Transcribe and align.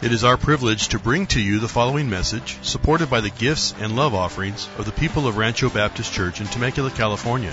It 0.00 0.12
is 0.12 0.22
our 0.22 0.36
privilege 0.36 0.88
to 0.88 1.00
bring 1.00 1.26
to 1.28 1.40
you 1.40 1.58
the 1.58 1.66
following 1.66 2.08
message, 2.08 2.56
supported 2.62 3.10
by 3.10 3.20
the 3.20 3.30
gifts 3.30 3.74
and 3.80 3.96
love 3.96 4.14
offerings 4.14 4.68
of 4.78 4.84
the 4.84 4.92
people 4.92 5.26
of 5.26 5.36
Rancho 5.36 5.70
Baptist 5.70 6.12
Church 6.12 6.40
in 6.40 6.46
Temecula, 6.46 6.92
California. 6.92 7.52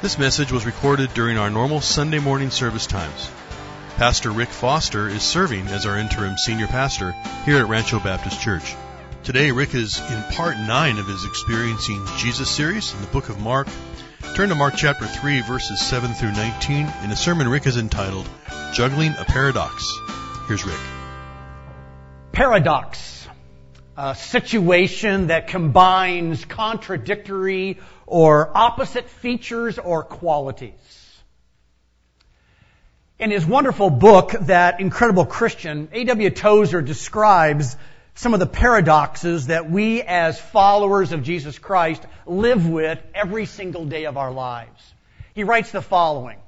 This 0.00 0.18
message 0.18 0.50
was 0.50 0.64
recorded 0.64 1.12
during 1.12 1.36
our 1.36 1.50
normal 1.50 1.82
Sunday 1.82 2.18
morning 2.18 2.50
service 2.50 2.86
times. 2.86 3.30
Pastor 3.96 4.30
Rick 4.30 4.48
Foster 4.48 5.06
is 5.06 5.22
serving 5.22 5.66
as 5.66 5.84
our 5.84 5.98
interim 5.98 6.38
senior 6.38 6.66
pastor 6.66 7.12
here 7.44 7.58
at 7.58 7.68
Rancho 7.68 8.00
Baptist 8.00 8.40
Church. 8.40 8.74
Today, 9.22 9.50
Rick 9.52 9.74
is 9.74 10.00
in 10.00 10.22
part 10.32 10.56
9 10.56 10.96
of 10.96 11.06
his 11.06 11.26
Experiencing 11.26 12.06
Jesus 12.16 12.48
series 12.48 12.94
in 12.94 13.02
the 13.02 13.06
book 13.08 13.28
of 13.28 13.38
Mark. 13.38 13.68
Turn 14.34 14.48
to 14.48 14.54
Mark 14.54 14.76
chapter 14.78 15.04
3, 15.04 15.42
verses 15.42 15.78
7 15.82 16.14
through 16.14 16.32
19, 16.32 16.90
in 17.04 17.10
a 17.10 17.16
sermon 17.16 17.48
Rick 17.48 17.64
has 17.64 17.76
entitled 17.76 18.26
Juggling 18.72 19.12
a 19.18 19.26
Paradox. 19.26 19.92
Here's 20.48 20.64
Rick 20.64 20.80
paradox, 22.34 23.28
a 23.96 24.14
situation 24.16 25.28
that 25.28 25.46
combines 25.46 26.44
contradictory 26.44 27.78
or 28.06 28.50
opposite 28.56 29.08
features 29.08 29.78
or 29.78 30.02
qualities. 30.02 30.72
In 33.20 33.30
his 33.30 33.46
wonderful 33.46 33.88
book, 33.88 34.32
That 34.32 34.80
Incredible 34.80 35.24
Christian, 35.24 35.88
A.W. 35.92 36.30
Tozer 36.30 36.82
describes 36.82 37.76
some 38.16 38.34
of 38.34 38.40
the 38.40 38.46
paradoxes 38.46 39.46
that 39.46 39.70
we 39.70 40.02
as 40.02 40.40
followers 40.40 41.12
of 41.12 41.22
Jesus 41.22 41.56
Christ 41.56 42.02
live 42.26 42.68
with 42.68 43.00
every 43.14 43.46
single 43.46 43.84
day 43.84 44.06
of 44.06 44.16
our 44.16 44.32
lives. 44.32 44.94
He 45.34 45.44
writes 45.44 45.70
the 45.70 45.82
following. 45.82 46.38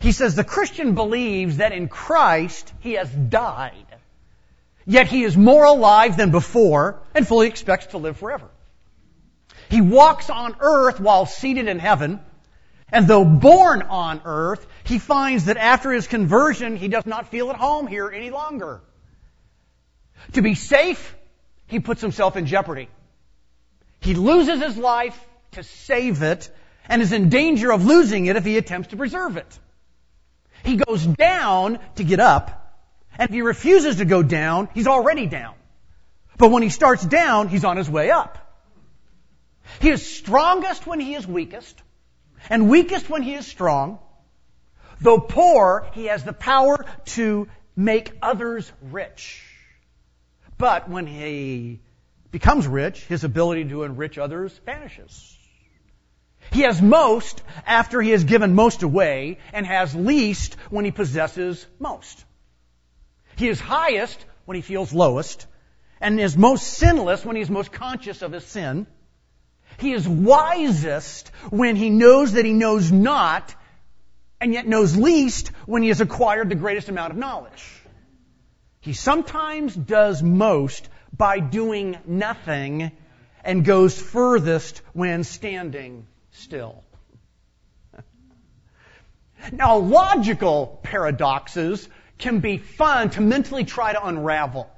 He 0.00 0.12
says, 0.12 0.34
the 0.34 0.42
Christian 0.42 0.94
believes 0.94 1.58
that 1.58 1.72
in 1.72 1.88
Christ 1.88 2.72
he 2.80 2.94
has 2.94 3.10
died 3.10 3.86
Yet 4.86 5.06
he 5.06 5.22
is 5.22 5.36
more 5.36 5.64
alive 5.64 6.16
than 6.16 6.30
before 6.30 7.02
and 7.14 7.26
fully 7.26 7.48
expects 7.48 7.86
to 7.86 7.98
live 7.98 8.16
forever. 8.16 8.48
He 9.68 9.80
walks 9.80 10.28
on 10.28 10.56
earth 10.60 11.00
while 11.00 11.26
seated 11.26 11.68
in 11.68 11.78
heaven, 11.78 12.20
and 12.90 13.06
though 13.06 13.24
born 13.24 13.82
on 13.82 14.20
earth, 14.24 14.66
he 14.84 14.98
finds 14.98 15.46
that 15.46 15.56
after 15.56 15.92
his 15.92 16.06
conversion, 16.06 16.76
he 16.76 16.88
does 16.88 17.06
not 17.06 17.28
feel 17.28 17.50
at 17.50 17.56
home 17.56 17.86
here 17.86 18.10
any 18.10 18.30
longer. 18.30 18.82
To 20.32 20.42
be 20.42 20.54
safe, 20.54 21.16
he 21.66 21.80
puts 21.80 22.00
himself 22.00 22.36
in 22.36 22.46
jeopardy. 22.46 22.88
He 24.00 24.14
loses 24.14 24.60
his 24.60 24.76
life 24.76 25.18
to 25.52 25.62
save 25.62 26.22
it 26.22 26.50
and 26.88 27.00
is 27.00 27.12
in 27.12 27.28
danger 27.28 27.72
of 27.72 27.84
losing 27.84 28.26
it 28.26 28.36
if 28.36 28.44
he 28.44 28.58
attempts 28.58 28.88
to 28.88 28.96
preserve 28.96 29.36
it. 29.36 29.58
He 30.64 30.76
goes 30.76 31.06
down 31.06 31.78
to 31.96 32.04
get 32.04 32.20
up 32.20 32.61
and 33.18 33.28
if 33.28 33.34
he 33.34 33.42
refuses 33.42 33.96
to 33.96 34.04
go 34.04 34.22
down, 34.22 34.68
he's 34.74 34.86
already 34.86 35.26
down. 35.26 35.54
But 36.38 36.50
when 36.50 36.62
he 36.62 36.70
starts 36.70 37.04
down, 37.04 37.48
he's 37.48 37.64
on 37.64 37.76
his 37.76 37.88
way 37.88 38.10
up. 38.10 38.38
He 39.80 39.90
is 39.90 40.04
strongest 40.04 40.86
when 40.86 41.00
he 41.00 41.14
is 41.14 41.26
weakest, 41.26 41.80
and 42.50 42.68
weakest 42.68 43.08
when 43.08 43.22
he 43.22 43.34
is 43.34 43.46
strong. 43.46 43.98
Though 45.00 45.18
poor, 45.18 45.86
he 45.92 46.06
has 46.06 46.24
the 46.24 46.32
power 46.32 46.84
to 47.16 47.48
make 47.76 48.12
others 48.22 48.70
rich. 48.80 49.42
But 50.58 50.88
when 50.88 51.06
he 51.06 51.80
becomes 52.30 52.66
rich, 52.66 53.04
his 53.06 53.24
ability 53.24 53.64
to 53.66 53.82
enrich 53.82 54.18
others 54.18 54.58
vanishes. 54.64 55.36
He 56.50 56.62
has 56.62 56.82
most 56.82 57.42
after 57.66 58.00
he 58.00 58.10
has 58.10 58.24
given 58.24 58.54
most 58.54 58.82
away, 58.82 59.38
and 59.52 59.66
has 59.66 59.94
least 59.94 60.54
when 60.70 60.84
he 60.84 60.90
possesses 60.90 61.66
most. 61.78 62.24
He 63.42 63.48
is 63.48 63.58
highest 63.58 64.24
when 64.44 64.54
he 64.54 64.60
feels 64.60 64.92
lowest, 64.92 65.48
and 66.00 66.20
is 66.20 66.36
most 66.36 66.64
sinless 66.64 67.24
when 67.24 67.34
he 67.34 67.42
is 67.42 67.50
most 67.50 67.72
conscious 67.72 68.22
of 68.22 68.30
his 68.30 68.44
sin. 68.46 68.86
He 69.78 69.92
is 69.92 70.06
wisest 70.06 71.32
when 71.50 71.74
he 71.74 71.90
knows 71.90 72.34
that 72.34 72.44
he 72.44 72.52
knows 72.52 72.92
not, 72.92 73.52
and 74.40 74.52
yet 74.52 74.68
knows 74.68 74.96
least 74.96 75.48
when 75.66 75.82
he 75.82 75.88
has 75.88 76.00
acquired 76.00 76.50
the 76.50 76.54
greatest 76.54 76.88
amount 76.88 77.10
of 77.10 77.18
knowledge. 77.18 77.64
He 78.78 78.92
sometimes 78.92 79.74
does 79.74 80.22
most 80.22 80.88
by 81.12 81.40
doing 81.40 81.98
nothing 82.06 82.92
and 83.42 83.64
goes 83.64 84.00
furthest 84.00 84.82
when 84.92 85.24
standing 85.24 86.06
still. 86.30 86.84
Now, 89.50 89.78
logical 89.78 90.78
paradoxes 90.84 91.88
can 92.22 92.38
be 92.38 92.56
fun 92.56 93.10
to 93.10 93.20
mentally 93.20 93.64
try 93.64 93.92
to 93.92 94.06
unravel. 94.06 94.70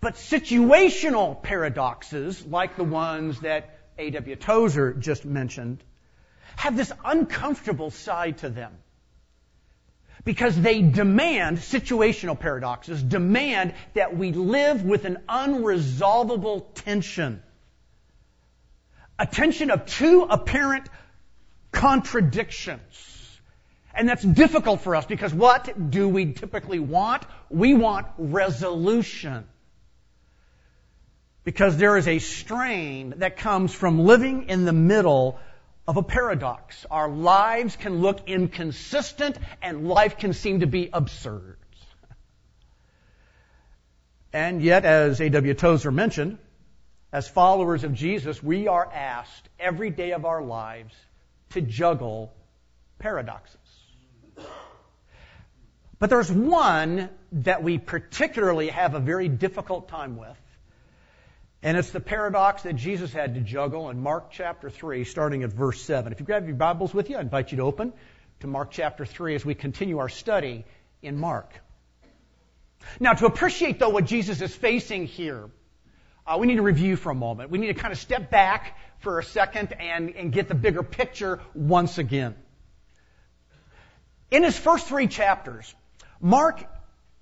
But 0.00 0.14
situational 0.14 1.42
paradoxes, 1.42 2.46
like 2.46 2.76
the 2.76 2.84
ones 2.84 3.40
that 3.40 3.78
A.W. 3.98 4.36
Tozer 4.36 4.92
just 4.92 5.24
mentioned, 5.24 5.82
have 6.54 6.76
this 6.76 6.92
uncomfortable 7.04 7.90
side 7.90 8.38
to 8.38 8.48
them. 8.48 8.72
Because 10.24 10.60
they 10.60 10.82
demand, 10.82 11.58
situational 11.58 12.38
paradoxes, 12.38 13.02
demand 13.02 13.74
that 13.94 14.16
we 14.16 14.32
live 14.32 14.84
with 14.84 15.04
an 15.04 15.18
unresolvable 15.28 16.66
tension. 16.74 17.42
A 19.18 19.26
tension 19.26 19.70
of 19.70 19.86
two 19.86 20.26
apparent 20.30 20.88
contradictions. 21.72 23.15
And 23.96 24.06
that's 24.08 24.22
difficult 24.22 24.82
for 24.82 24.94
us 24.94 25.06
because 25.06 25.32
what 25.32 25.90
do 25.90 26.08
we 26.08 26.32
typically 26.32 26.78
want? 26.78 27.24
We 27.48 27.72
want 27.72 28.06
resolution. 28.18 29.44
Because 31.44 31.78
there 31.78 31.96
is 31.96 32.06
a 32.06 32.18
strain 32.18 33.14
that 33.18 33.38
comes 33.38 33.72
from 33.72 34.00
living 34.00 34.48
in 34.50 34.66
the 34.66 34.72
middle 34.72 35.38
of 35.88 35.96
a 35.96 36.02
paradox. 36.02 36.84
Our 36.90 37.08
lives 37.08 37.76
can 37.76 38.00
look 38.00 38.28
inconsistent 38.28 39.38
and 39.62 39.88
life 39.88 40.18
can 40.18 40.34
seem 40.34 40.60
to 40.60 40.66
be 40.66 40.90
absurd. 40.92 41.56
And 44.32 44.60
yet, 44.60 44.84
as 44.84 45.20
A.W. 45.20 45.54
Tozer 45.54 45.90
mentioned, 45.90 46.36
as 47.12 47.26
followers 47.26 47.84
of 47.84 47.94
Jesus, 47.94 48.42
we 48.42 48.68
are 48.68 48.86
asked 48.92 49.48
every 49.58 49.88
day 49.88 50.12
of 50.12 50.26
our 50.26 50.42
lives 50.42 50.94
to 51.50 51.62
juggle 51.62 52.34
paradoxes. 52.98 53.56
But 55.98 56.10
there's 56.10 56.30
one 56.30 57.08
that 57.32 57.62
we 57.62 57.78
particularly 57.78 58.68
have 58.68 58.94
a 58.94 59.00
very 59.00 59.28
difficult 59.28 59.88
time 59.88 60.16
with. 60.16 60.36
And 61.62 61.76
it's 61.76 61.90
the 61.90 62.00
paradox 62.00 62.62
that 62.62 62.76
Jesus 62.76 63.12
had 63.12 63.34
to 63.34 63.40
juggle 63.40 63.88
in 63.88 64.00
Mark 64.02 64.30
chapter 64.30 64.68
3, 64.68 65.04
starting 65.04 65.42
at 65.42 65.50
verse 65.50 65.80
7. 65.80 66.12
If 66.12 66.20
you 66.20 66.26
grab 66.26 66.46
your 66.46 66.54
Bibles 66.54 66.92
with 66.92 67.08
you, 67.08 67.16
I 67.16 67.20
invite 67.20 67.50
you 67.50 67.56
to 67.56 67.62
open 67.62 67.92
to 68.40 68.46
Mark 68.46 68.70
chapter 68.70 69.06
3 69.06 69.34
as 69.34 69.44
we 69.44 69.54
continue 69.54 69.98
our 69.98 70.10
study 70.10 70.64
in 71.02 71.16
Mark. 71.16 71.50
Now, 73.00 73.14
to 73.14 73.26
appreciate, 73.26 73.78
though, 73.78 73.88
what 73.88 74.04
Jesus 74.04 74.42
is 74.42 74.54
facing 74.54 75.06
here, 75.06 75.48
uh, 76.26 76.36
we 76.38 76.46
need 76.46 76.56
to 76.56 76.62
review 76.62 76.96
for 76.96 77.10
a 77.10 77.14
moment. 77.14 77.50
We 77.50 77.58
need 77.58 77.68
to 77.68 77.74
kind 77.74 77.92
of 77.92 77.98
step 77.98 78.30
back 78.30 78.78
for 78.98 79.18
a 79.18 79.24
second 79.24 79.72
and, 79.72 80.14
and 80.14 80.30
get 80.30 80.48
the 80.48 80.54
bigger 80.54 80.82
picture 80.82 81.40
once 81.54 81.98
again. 81.98 82.34
In 84.30 84.42
his 84.42 84.58
first 84.58 84.88
three 84.88 85.06
chapters, 85.06 85.74
Mark 86.26 86.64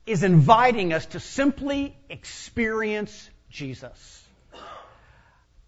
is 0.07 0.23
inviting 0.23 0.95
us 0.95 1.05
to 1.07 1.21
simply 1.21 1.95
experience 2.09 3.29
Jesus. 3.51 4.25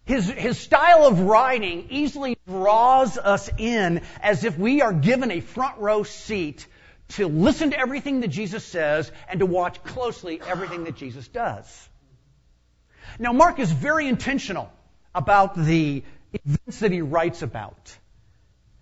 His, 0.06 0.26
his 0.30 0.58
style 0.58 1.04
of 1.04 1.20
writing 1.20 1.88
easily 1.90 2.38
draws 2.48 3.18
us 3.18 3.50
in 3.58 4.00
as 4.22 4.44
if 4.44 4.58
we 4.58 4.80
are 4.80 4.94
given 4.94 5.30
a 5.30 5.40
front 5.40 5.76
row 5.76 6.02
seat 6.02 6.66
to 7.08 7.28
listen 7.28 7.72
to 7.72 7.78
everything 7.78 8.20
that 8.20 8.28
Jesus 8.28 8.64
says 8.64 9.12
and 9.28 9.40
to 9.40 9.46
watch 9.46 9.84
closely 9.84 10.40
everything 10.40 10.84
that 10.84 10.96
Jesus 10.96 11.28
does. 11.28 11.88
Now, 13.18 13.34
Mark 13.34 13.58
is 13.58 13.70
very 13.70 14.08
intentional 14.08 14.72
about 15.14 15.56
the 15.62 16.02
events 16.32 16.78
that 16.78 16.90
he 16.90 17.02
writes 17.02 17.42
about. 17.42 17.98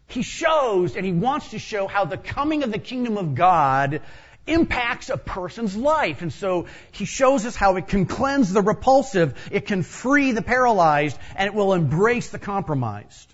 He 0.07 0.23
shows 0.23 0.95
and 0.97 1.05
he 1.05 1.13
wants 1.13 1.51
to 1.51 1.59
show 1.59 1.89
how 1.89 2.05
the 2.05 2.17
coming 2.17 2.63
of 2.63 2.71
the 2.71 2.79
kingdom 2.79 3.17
of 3.17 3.35
God 3.35 4.03
impacts 4.47 5.11
a 5.11 5.17
person's 5.17 5.77
life. 5.77 6.23
And 6.23 6.33
so 6.33 6.67
he 6.93 7.05
shows 7.05 7.47
us 7.47 7.57
how 7.57 7.77
it 7.77 7.89
can 7.89 8.07
cleanse 8.07 8.53
the 8.53 8.63
repulsive, 8.63 9.35
it 9.51 9.67
can 9.67 9.83
free 9.83 10.33
the 10.33 10.43
paralyzed, 10.43 11.19
and 11.37 11.47
it 11.47 11.55
will 11.55 11.73
embrace 11.73 12.31
the 12.31 12.39
compromised. 12.39 13.33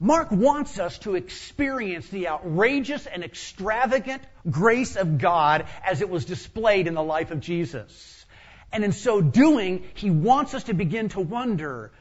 Mark 0.00 0.32
wants 0.32 0.80
us 0.80 0.98
to 1.00 1.14
experience 1.14 2.08
the 2.08 2.26
outrageous 2.26 3.06
and 3.06 3.22
extravagant 3.22 4.22
grace 4.50 4.96
of 4.96 5.18
God 5.18 5.66
as 5.86 6.00
it 6.00 6.10
was 6.10 6.24
displayed 6.24 6.88
in 6.88 6.94
the 6.94 7.02
life 7.02 7.30
of 7.30 7.38
Jesus. 7.38 8.26
And 8.72 8.82
in 8.82 8.90
so 8.90 9.20
doing, 9.20 9.84
he 9.94 10.10
wants 10.10 10.54
us 10.54 10.64
to 10.64 10.74
begin 10.74 11.10
to 11.10 11.20
wonder, 11.20 11.92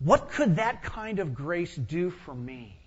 what 0.00 0.30
could 0.30 0.56
that 0.56 0.82
kind 0.82 1.20
of 1.20 1.34
grace 1.34 1.76
do 1.76 2.10
for 2.10 2.34
me? 2.34 2.81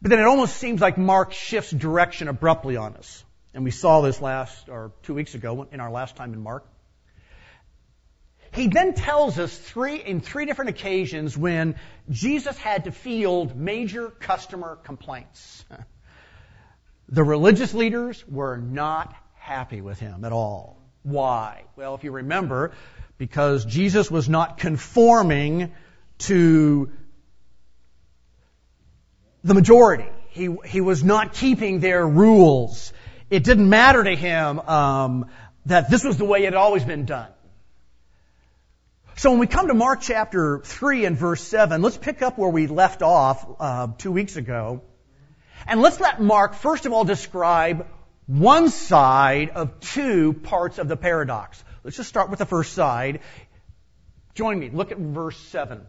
But 0.00 0.10
then 0.10 0.18
it 0.18 0.26
almost 0.26 0.56
seems 0.56 0.80
like 0.80 0.98
Mark 0.98 1.32
shifts 1.32 1.70
direction 1.70 2.28
abruptly 2.28 2.76
on 2.76 2.96
us. 2.96 3.24
And 3.54 3.64
we 3.64 3.70
saw 3.70 4.02
this 4.02 4.20
last, 4.20 4.68
or 4.68 4.92
two 5.02 5.14
weeks 5.14 5.34
ago 5.34 5.66
in 5.72 5.80
our 5.80 5.90
last 5.90 6.16
time 6.16 6.34
in 6.34 6.42
Mark. 6.42 6.66
He 8.52 8.68
then 8.68 8.94
tells 8.94 9.38
us 9.38 9.56
three, 9.56 9.96
in 9.96 10.20
three 10.20 10.46
different 10.46 10.70
occasions 10.70 11.36
when 11.36 11.76
Jesus 12.10 12.56
had 12.56 12.84
to 12.84 12.92
field 12.92 13.56
major 13.56 14.10
customer 14.10 14.76
complaints. 14.76 15.64
The 17.08 17.22
religious 17.22 17.72
leaders 17.72 18.26
were 18.26 18.56
not 18.56 19.14
happy 19.34 19.80
with 19.80 20.00
him 20.00 20.24
at 20.24 20.32
all. 20.32 20.82
Why? 21.04 21.62
Well, 21.76 21.94
if 21.94 22.02
you 22.02 22.10
remember, 22.10 22.72
because 23.16 23.64
Jesus 23.64 24.10
was 24.10 24.28
not 24.28 24.58
conforming 24.58 25.72
to 26.18 26.90
the 29.46 29.54
majority. 29.54 30.08
He, 30.30 30.54
he 30.64 30.80
was 30.80 31.02
not 31.04 31.32
keeping 31.32 31.80
their 31.80 32.06
rules. 32.06 32.92
It 33.30 33.44
didn't 33.44 33.68
matter 33.68 34.02
to 34.02 34.14
him 34.14 34.58
um, 34.60 35.30
that 35.66 35.88
this 35.90 36.04
was 36.04 36.18
the 36.18 36.24
way 36.24 36.40
it 36.40 36.44
had 36.46 36.54
always 36.54 36.84
been 36.84 37.06
done. 37.06 37.28
So 39.16 39.30
when 39.30 39.38
we 39.38 39.46
come 39.46 39.68
to 39.68 39.74
Mark 39.74 40.00
chapter 40.02 40.58
3 40.58 41.06
and 41.06 41.16
verse 41.16 41.42
7, 41.42 41.80
let's 41.80 41.96
pick 41.96 42.20
up 42.20 42.36
where 42.36 42.50
we 42.50 42.66
left 42.66 43.02
off 43.02 43.46
uh, 43.58 43.88
two 43.96 44.12
weeks 44.12 44.36
ago. 44.36 44.82
And 45.66 45.80
let's 45.80 45.98
let 46.00 46.20
Mark, 46.20 46.54
first 46.54 46.84
of 46.84 46.92
all, 46.92 47.04
describe 47.04 47.86
one 48.26 48.68
side 48.68 49.50
of 49.50 49.80
two 49.80 50.34
parts 50.34 50.78
of 50.78 50.88
the 50.88 50.96
paradox. 50.96 51.62
Let's 51.82 51.96
just 51.96 52.08
start 52.08 52.30
with 52.30 52.40
the 52.40 52.46
first 52.46 52.74
side. 52.74 53.20
Join 54.34 54.58
me. 54.58 54.70
Look 54.70 54.92
at 54.92 54.98
verse 54.98 55.38
7. 55.38 55.86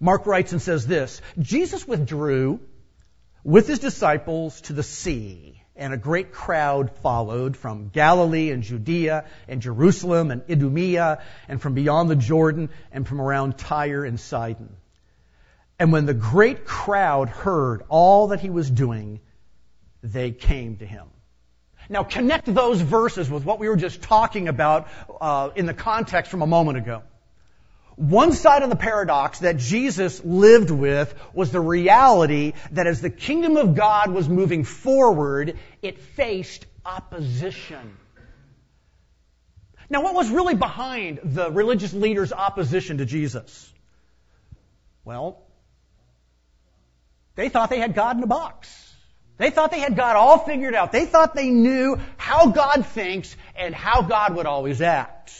Mark 0.00 0.26
writes 0.26 0.52
and 0.52 0.60
says 0.60 0.86
this 0.86 1.20
Jesus 1.38 1.86
withdrew 1.86 2.60
with 3.44 3.68
his 3.68 3.78
disciples 3.78 4.60
to 4.62 4.72
the 4.72 4.82
sea, 4.82 5.62
and 5.76 5.92
a 5.92 5.96
great 5.96 6.32
crowd 6.32 6.90
followed 7.02 7.56
from 7.56 7.88
Galilee 7.88 8.50
and 8.50 8.62
Judea 8.62 9.24
and 9.46 9.62
Jerusalem 9.62 10.30
and 10.30 10.42
Idumea 10.50 11.22
and 11.48 11.60
from 11.60 11.74
beyond 11.74 12.10
the 12.10 12.16
Jordan 12.16 12.70
and 12.90 13.06
from 13.06 13.20
around 13.20 13.58
Tyre 13.58 14.04
and 14.04 14.18
Sidon. 14.18 14.76
And 15.78 15.92
when 15.92 16.06
the 16.06 16.14
great 16.14 16.64
crowd 16.64 17.28
heard 17.28 17.82
all 17.88 18.28
that 18.28 18.40
he 18.40 18.50
was 18.50 18.70
doing, 18.70 19.20
they 20.02 20.30
came 20.30 20.76
to 20.78 20.86
him. 20.86 21.06
Now 21.88 22.02
connect 22.02 22.52
those 22.52 22.80
verses 22.80 23.30
with 23.30 23.44
what 23.44 23.58
we 23.58 23.68
were 23.68 23.76
just 23.76 24.02
talking 24.02 24.48
about 24.48 24.88
uh, 25.20 25.50
in 25.54 25.66
the 25.66 25.74
context 25.74 26.30
from 26.30 26.42
a 26.42 26.46
moment 26.46 26.78
ago. 26.78 27.02
One 27.96 28.32
side 28.32 28.62
of 28.62 28.68
the 28.68 28.76
paradox 28.76 29.38
that 29.38 29.56
Jesus 29.56 30.22
lived 30.22 30.70
with 30.70 31.14
was 31.32 31.50
the 31.50 31.60
reality 31.60 32.52
that 32.72 32.86
as 32.86 33.00
the 33.00 33.08
kingdom 33.08 33.56
of 33.56 33.74
God 33.74 34.10
was 34.10 34.28
moving 34.28 34.64
forward, 34.64 35.58
it 35.80 35.98
faced 35.98 36.66
opposition. 36.84 37.96
Now, 39.88 40.02
what 40.02 40.14
was 40.14 40.28
really 40.28 40.54
behind 40.54 41.20
the 41.24 41.50
religious 41.50 41.94
leaders' 41.94 42.32
opposition 42.32 42.98
to 42.98 43.06
Jesus? 43.06 43.72
Well, 45.04 45.42
they 47.34 47.48
thought 47.48 47.70
they 47.70 47.78
had 47.80 47.94
God 47.94 48.18
in 48.18 48.22
a 48.22 48.26
box. 48.26 48.68
They 49.38 49.50
thought 49.50 49.70
they 49.70 49.80
had 49.80 49.96
God 49.96 50.16
all 50.16 50.38
figured 50.38 50.74
out. 50.74 50.92
They 50.92 51.06
thought 51.06 51.34
they 51.34 51.50
knew 51.50 51.98
how 52.16 52.48
God 52.48 52.84
thinks 52.86 53.34
and 53.54 53.74
how 53.74 54.02
God 54.02 54.34
would 54.36 54.46
always 54.46 54.82
act. 54.82 55.32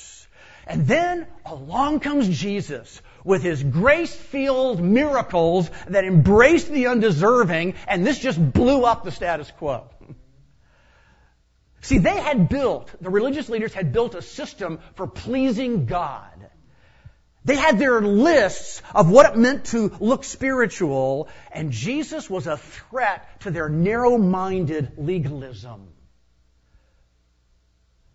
And 0.67 0.87
then 0.87 1.27
along 1.45 2.01
comes 2.01 2.29
Jesus 2.29 3.01
with 3.25 3.43
his 3.43 3.63
grace-filled 3.63 4.81
miracles 4.81 5.71
that 5.89 6.05
embraced 6.05 6.69
the 6.69 6.89
undeserving, 6.89 7.75
and 7.87 8.05
this 8.05 8.19
just 8.19 8.41
blew 8.53 8.83
up 8.83 9.05
the 9.05 9.13
status 9.13 9.51
quo. 9.59 9.89
See, 11.83 11.99
they 11.99 12.17
had 12.17 12.49
built, 12.49 12.91
the 13.01 13.11
religious 13.11 13.49
leaders 13.49 13.73
had 13.73 13.93
built 13.93 14.17
a 14.17 14.23
system 14.23 14.81
for 14.95 15.07
pleasing 15.07 15.87
God. 15.87 16.33
They 17.45 17.55
had 17.55 17.79
their 17.79 18.01
lists 18.01 18.83
of 18.93 19.09
what 19.09 19.31
it 19.31 19.39
meant 19.39 19.67
to 19.67 19.93
look 20.01 20.25
spiritual, 20.25 21.29
and 21.53 21.71
Jesus 21.71 22.29
was 22.29 22.49
a 22.49 22.57
threat 22.57 23.41
to 23.43 23.53
their 23.53 23.69
narrow-minded 23.69 24.95
legalism. 24.99 25.93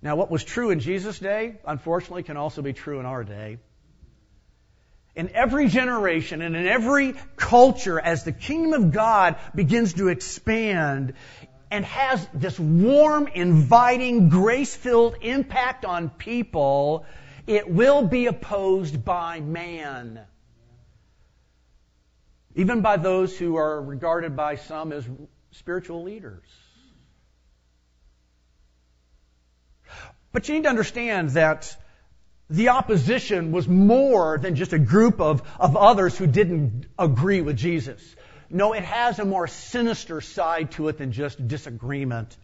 Now, 0.01 0.15
what 0.15 0.31
was 0.31 0.43
true 0.43 0.71
in 0.71 0.79
Jesus' 0.79 1.19
day, 1.19 1.57
unfortunately, 1.65 2.23
can 2.23 2.37
also 2.37 2.61
be 2.61 2.73
true 2.73 2.99
in 2.99 3.05
our 3.05 3.23
day. 3.23 3.57
In 5.15 5.29
every 5.35 5.67
generation 5.67 6.41
and 6.41 6.55
in 6.55 6.65
every 6.67 7.13
culture, 7.35 7.99
as 7.99 8.23
the 8.23 8.31
kingdom 8.31 8.73
of 8.73 8.91
God 8.91 9.35
begins 9.53 9.93
to 9.93 10.07
expand 10.07 11.13
and 11.69 11.85
has 11.85 12.27
this 12.33 12.59
warm, 12.59 13.27
inviting, 13.27 14.29
grace-filled 14.29 15.17
impact 15.21 15.85
on 15.85 16.09
people, 16.09 17.05
it 17.45 17.69
will 17.69 18.07
be 18.07 18.25
opposed 18.25 19.05
by 19.05 19.39
man. 19.39 20.21
Even 22.55 22.81
by 22.81 22.97
those 22.97 23.37
who 23.37 23.55
are 23.57 23.81
regarded 23.81 24.35
by 24.35 24.55
some 24.55 24.91
as 24.91 25.07
spiritual 25.51 26.03
leaders. 26.03 26.43
But 30.31 30.47
you 30.47 30.55
need 30.55 30.63
to 30.63 30.69
understand 30.69 31.31
that 31.31 31.75
the 32.49 32.69
opposition 32.69 33.51
was 33.51 33.67
more 33.67 34.37
than 34.37 34.55
just 34.55 34.73
a 34.73 34.79
group 34.79 35.21
of, 35.21 35.41
of 35.59 35.75
others 35.75 36.17
who 36.17 36.27
didn't 36.27 36.85
agree 36.99 37.41
with 37.41 37.57
Jesus. 37.57 38.01
No, 38.49 38.73
it 38.73 38.83
has 38.83 39.19
a 39.19 39.25
more 39.25 39.47
sinister 39.47 40.19
side 40.19 40.71
to 40.71 40.89
it 40.89 40.97
than 40.97 41.13
just 41.13 41.47
disagreement. 41.47 42.35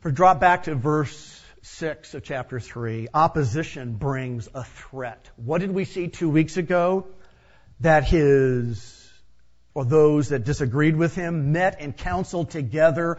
For 0.00 0.10
drop 0.10 0.40
back 0.40 0.64
to 0.64 0.74
verse 0.74 1.42
6 1.62 2.14
of 2.14 2.22
chapter 2.22 2.60
3, 2.60 3.08
opposition 3.12 3.94
brings 3.94 4.48
a 4.54 4.64
threat. 4.64 5.30
What 5.36 5.60
did 5.60 5.70
we 5.70 5.84
see 5.84 6.08
two 6.08 6.28
weeks 6.28 6.56
ago? 6.56 7.06
That 7.80 8.04
his, 8.04 9.10
or 9.74 9.84
those 9.84 10.28
that 10.28 10.44
disagreed 10.44 10.96
with 10.96 11.14
him, 11.14 11.52
met 11.52 11.76
and 11.80 11.96
counseled 11.96 12.50
together 12.50 13.18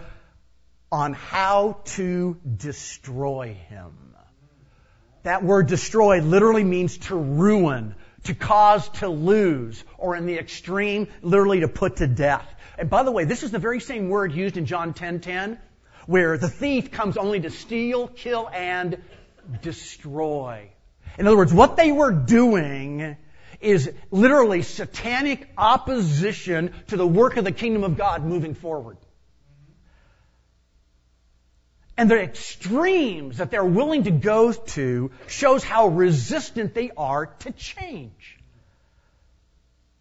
on 0.92 1.14
how 1.14 1.78
to 1.86 2.38
destroy 2.58 3.58
him. 3.70 3.94
That 5.24 5.44
word 5.44 5.68
destroy 5.68 6.22
literally 6.22 6.64
means 6.64 6.98
to 7.10 7.16
ruin, 7.16 7.96
to 8.26 8.36
cause 8.36 8.88
to 9.00 9.08
lose, 9.08 9.84
or 9.98 10.16
in 10.16 10.28
the 10.28 10.38
extreme, 10.38 11.08
literally 11.22 11.62
to 11.62 11.68
put 11.68 11.98
to 11.98 12.08
death. 12.08 12.48
And 12.78 12.90
by 12.90 13.04
the 13.04 13.12
way, 13.12 13.26
this 13.26 13.42
is 13.42 13.52
the 13.52 13.60
very 13.60 13.80
same 13.80 14.10
word 14.10 14.34
used 14.34 14.58
in 14.58 14.68
John 14.68 14.94
10:10, 14.94 14.96
10, 14.96 15.20
10, 15.22 15.60
where 16.06 16.38
the 16.38 16.50
thief 16.50 16.92
comes 16.92 17.18
only 17.18 17.40
to 17.40 17.50
steal, 17.50 18.08
kill, 18.08 18.48
and 18.54 19.02
destroy. 19.62 20.70
In 21.18 21.26
other 21.26 21.38
words, 21.38 21.54
what 21.54 21.76
they 21.76 21.92
were 21.92 22.12
doing 22.12 23.18
is 23.62 23.92
literally 24.12 24.62
satanic 24.62 25.50
opposition 25.58 26.72
to 26.88 26.98
the 26.98 27.08
work 27.08 27.38
of 27.38 27.46
the 27.46 27.52
kingdom 27.52 27.84
of 27.84 27.98
God 27.98 28.24
moving 28.24 28.54
forward. 28.54 28.98
And 31.98 32.12
the 32.12 32.22
extremes 32.22 33.38
that 33.38 33.52
they're 33.52 33.64
willing 33.64 34.04
to 34.04 34.12
go 34.12 34.52
to 34.52 35.12
shows 35.28 35.64
how 35.64 35.88
resistant 35.88 36.74
they 36.74 36.92
are 36.98 37.28
to 37.28 37.52
change. 37.52 38.38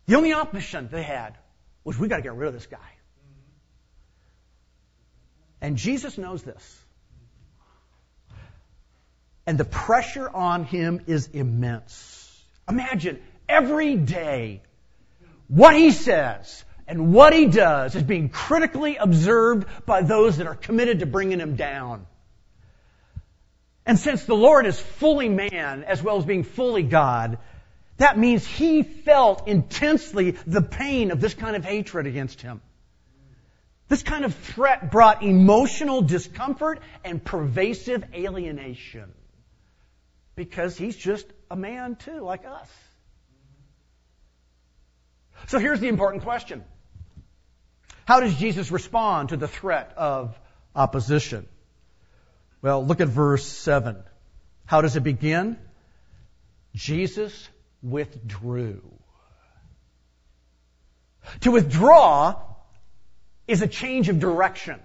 The 0.07 0.17
only 0.17 0.33
option 0.33 0.89
they 0.91 1.03
had 1.03 1.37
was 1.85 1.99
we 1.99 2.09
got 2.09 2.17
to 2.17 2.23
get 2.23 2.35
rid 2.35 2.49
of 2.49 2.55
this 2.55 2.67
guy. 2.67 2.79
And 5.61 5.77
Jesus 5.77 6.19
knows 6.19 6.43
this. 6.43 6.85
And 9.47 9.57
the 9.57 9.65
pressure 9.65 10.29
on 10.29 10.65
him 10.65 11.03
is 11.07 11.29
immense. 11.29 12.43
Imagine 12.69 13.21
every 13.49 13.95
day 13.95 14.63
what 15.49 15.75
he 15.75 15.91
says 15.91 16.64
and 16.87 17.13
what 17.13 17.33
he 17.33 17.47
does 17.47 17.95
is 17.95 18.03
being 18.03 18.29
critically 18.29 18.97
observed 18.97 19.67
by 19.87 20.03
those 20.03 20.37
that 20.37 20.47
are 20.47 20.55
committed 20.55 21.01
to 21.01 21.07
bringing 21.07 21.41
him 21.41 21.57
down. 21.57 22.07
And 23.87 23.99
since 23.99 24.25
the 24.25 24.35
Lord 24.35 24.67
is 24.67 24.79
fully 24.79 25.29
man 25.29 25.85
as 25.85 26.03
well 26.03 26.19
as 26.19 26.25
being 26.25 26.45
fully 26.45 26.83
God, 26.83 27.39
that 27.97 28.19
means 28.19 28.47
he 28.47 28.83
felt 28.83 29.47
intensely 29.47 30.33
the 30.47 30.63
pain 30.63 31.11
of 31.11 31.21
this 31.21 31.35
kind 31.35 31.57
of 31.57 31.65
hatred 31.65 32.07
against 32.07 32.41
him. 32.43 32.61
This 33.89 34.03
kind 34.03 34.25
of 34.25 34.35
threat 34.35 34.91
brought 34.91 35.23
emotional 35.23 36.03
discomfort 36.03 36.81
and 37.05 37.23
pervasive 37.23 38.05
alienation. 38.15 39.13
Because 40.35 40.77
he's 40.77 40.97
just 40.97 41.27
a 41.51 41.57
man 41.57 41.97
too, 41.97 42.21
like 42.21 42.45
us. 42.47 42.69
So 45.47 45.59
here's 45.59 45.81
the 45.81 45.89
important 45.89 46.23
question. 46.23 46.65
How 48.07 48.21
does 48.21 48.35
Jesus 48.37 48.71
respond 48.71 49.31
to 49.31 49.37
the 49.37 49.49
threat 49.49 49.95
of 49.97 50.39
opposition? 50.75 51.47
Well, 52.61 52.85
look 52.85 53.01
at 53.01 53.09
verse 53.09 53.47
7. 53.47 53.97
How 54.67 54.81
does 54.81 54.97
it 54.97 55.03
begin? 55.03 55.59
Jesus 56.75 57.49
withdrew. 57.83 58.83
To 61.43 61.51
withdraw 61.51 62.37
is 63.47 63.63
a 63.63 63.67
change 63.67 64.09
of 64.09 64.19
direction. 64.19 64.81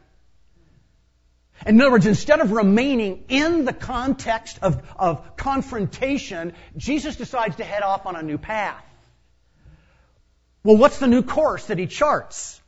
In 1.65 1.79
other 1.81 1.91
words, 1.91 2.05
instead 2.05 2.39
of 2.39 2.51
remaining 2.51 3.25
in 3.27 3.65
the 3.65 3.73
context 3.73 4.59
of, 4.61 4.81
of 4.95 5.35
confrontation, 5.35 6.53
Jesus 6.77 7.17
decides 7.17 7.57
to 7.57 7.65
head 7.65 7.83
off 7.83 8.05
on 8.05 8.15
a 8.15 8.21
new 8.21 8.38
path. 8.38 8.83
Well, 10.63 10.77
what's 10.77 10.99
the 10.99 11.07
new 11.07 11.21
course 11.21 11.65
that 11.65 11.77
he 11.77 11.88
charts? 11.88 12.61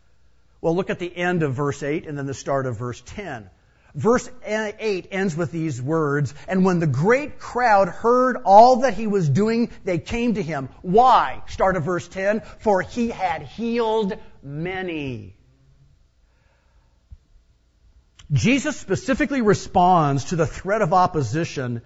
Well, 0.61 0.75
look 0.75 0.89
at 0.91 0.99
the 0.99 1.15
end 1.15 1.43
of 1.43 1.53
verse 1.55 1.81
8 1.81 2.05
and 2.05 2.17
then 2.17 2.27
the 2.27 2.33
start 2.33 2.67
of 2.67 2.77
verse 2.77 3.01
10. 3.05 3.49
Verse 3.93 4.29
8 4.45 5.07
ends 5.11 5.35
with 5.35 5.51
these 5.51 5.81
words, 5.81 6.33
and 6.47 6.63
when 6.63 6.79
the 6.79 6.87
great 6.87 7.39
crowd 7.39 7.89
heard 7.89 8.37
all 8.45 8.77
that 8.77 8.93
he 8.93 9.05
was 9.05 9.27
doing, 9.27 9.69
they 9.83 9.97
came 9.97 10.35
to 10.35 10.41
him. 10.41 10.69
Why? 10.81 11.41
Start 11.47 11.75
of 11.75 11.83
verse 11.83 12.07
10. 12.07 12.41
For 12.59 12.81
he 12.81 13.09
had 13.09 13.41
healed 13.41 14.17
many. 14.41 15.35
Jesus 18.31 18.79
specifically 18.79 19.41
responds 19.41 20.25
to 20.25 20.37
the 20.37 20.47
threat 20.47 20.81
of 20.81 20.93
opposition 20.93 21.81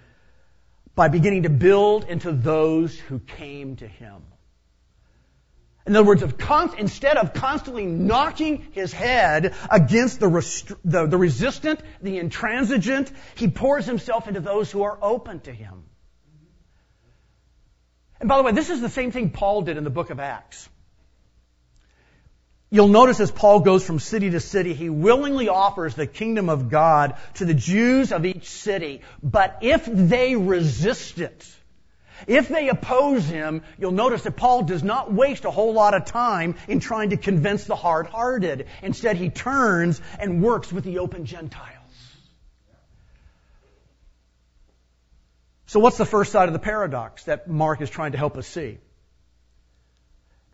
by 0.94 1.08
beginning 1.08 1.44
to 1.44 1.50
build 1.50 2.04
into 2.04 2.32
those 2.32 2.98
who 3.00 3.18
came 3.18 3.78
to 3.78 3.88
him. 3.88 4.22
In 5.88 5.96
other 5.96 6.06
words, 6.06 6.24
of 6.24 6.38
con- 6.38 6.74
instead 6.80 7.18
of 7.18 7.34
constantly 7.34 7.86
knocking 7.86 8.68
his 8.72 8.92
head 8.92 9.54
against 9.70 10.20
the, 10.20 10.28
rest- 10.28 10.72
the, 10.84 11.06
the 11.06 11.18
resistant, 11.18 11.80
the 12.02 12.18
intransigent, 12.18 13.12
he 13.36 13.50
pours 13.50 13.86
himself 13.86 14.28
into 14.28 14.40
those 14.40 14.72
who 14.72 14.82
are 14.82 14.98
open 15.02 15.42
to 15.42 15.52
him. 15.52 15.84
And 18.20 18.28
by 18.28 18.38
the 18.38 18.44
way, 18.44 18.52
this 18.52 18.72
is 18.72 18.82
the 18.82 18.90
same 18.90 19.12
thing 19.12 19.30
Paul 19.30 19.62
did 19.62 19.78
in 19.78 19.84
the 19.84 19.92
book 19.92 20.10
of 20.10 20.20
Acts. 20.20 20.68
You'll 22.72 22.88
notice 22.88 23.20
as 23.20 23.30
Paul 23.32 23.60
goes 23.60 23.86
from 23.86 24.00
city 24.00 24.32
to 24.32 24.40
city, 24.40 24.74
he 24.74 24.90
willingly 24.90 25.50
offers 25.50 25.94
the 25.94 26.08
kingdom 26.08 26.50
of 26.50 26.70
God 26.70 27.16
to 27.36 27.46
the 27.46 27.54
Jews 27.54 28.12
of 28.12 28.26
each 28.26 28.50
city. 28.50 29.02
But 29.22 29.60
if 29.62 29.86
they 29.86 30.36
resist 30.36 31.20
it, 31.20 31.46
if 32.28 32.48
they 32.48 32.70
oppose 32.70 33.26
him, 33.26 33.64
you'll 33.78 33.92
notice 33.92 34.24
that 34.24 34.36
Paul 34.36 34.64
does 34.64 34.84
not 34.84 35.12
waste 35.12 35.46
a 35.46 35.52
whole 35.52 35.74
lot 35.74 35.94
of 35.94 36.06
time 36.06 36.56
in 36.68 36.80
trying 36.80 37.10
to 37.12 37.18
convince 37.18 37.66
the 37.66 37.76
hard-hearted. 37.76 38.68
Instead, 38.82 39.18
he 39.18 39.30
turns 39.30 40.02
and 40.20 40.42
works 40.42 40.72
with 40.72 40.84
the 40.84 41.00
open 41.00 41.26
Gentiles. 41.26 41.72
So 45.68 45.80
what's 45.80 45.98
the 45.98 46.06
first 46.06 46.32
side 46.32 46.48
of 46.48 46.54
the 46.54 46.60
paradox 46.60 47.26
that 47.26 47.50
Mark 47.50 47.82
is 47.82 47.90
trying 47.90 48.14
to 48.14 48.18
help 48.18 48.38
us 48.38 48.48
see? 48.48 48.78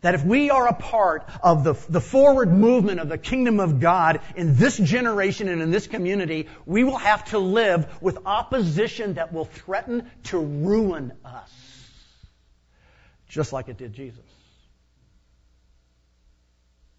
That 0.02 0.14
if 0.14 0.24
we 0.24 0.50
are 0.50 0.66
a 0.68 0.74
part 0.74 1.28
of 1.42 1.62
the, 1.64 1.74
the 1.88 2.00
forward 2.00 2.52
movement 2.52 2.98
of 3.00 3.08
the 3.08 3.18
kingdom 3.18 3.60
of 3.60 3.80
God 3.80 4.20
in 4.34 4.56
this 4.56 4.76
generation 4.76 5.48
and 5.48 5.62
in 5.62 5.70
this 5.70 5.86
community, 5.86 6.48
we 6.66 6.82
will 6.82 6.98
have 6.98 7.24
to 7.26 7.38
live 7.38 7.86
with 8.00 8.18
opposition 8.26 9.14
that 9.14 9.32
will 9.32 9.44
threaten 9.44 10.10
to 10.24 10.38
ruin 10.38 11.12
us. 11.24 11.50
Just 13.28 13.52
like 13.52 13.68
it 13.68 13.78
did 13.78 13.94
Jesus. 13.94 14.24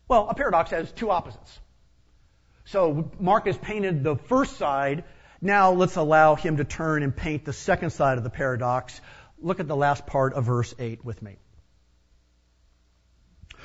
Well, 0.07 0.29
a 0.29 0.33
paradox 0.33 0.71
has 0.71 0.91
two 0.91 1.09
opposites. 1.11 1.59
So 2.65 3.11
Mark 3.19 3.47
has 3.47 3.57
painted 3.57 4.03
the 4.03 4.15
first 4.15 4.57
side. 4.57 5.03
Now 5.41 5.73
let's 5.73 5.97
allow 5.97 6.35
him 6.35 6.57
to 6.57 6.63
turn 6.63 7.03
and 7.03 7.13
paint 7.15 7.43
the 7.43 7.53
second 7.53 7.89
side 7.89 8.17
of 8.17 8.23
the 8.23 8.29
paradox. 8.29 8.99
Look 9.41 9.59
at 9.59 9.67
the 9.67 9.75
last 9.75 10.05
part 10.05 10.33
of 10.33 10.45
verse 10.45 10.73
8 10.79 11.03
with 11.03 11.21
me. 11.21 11.35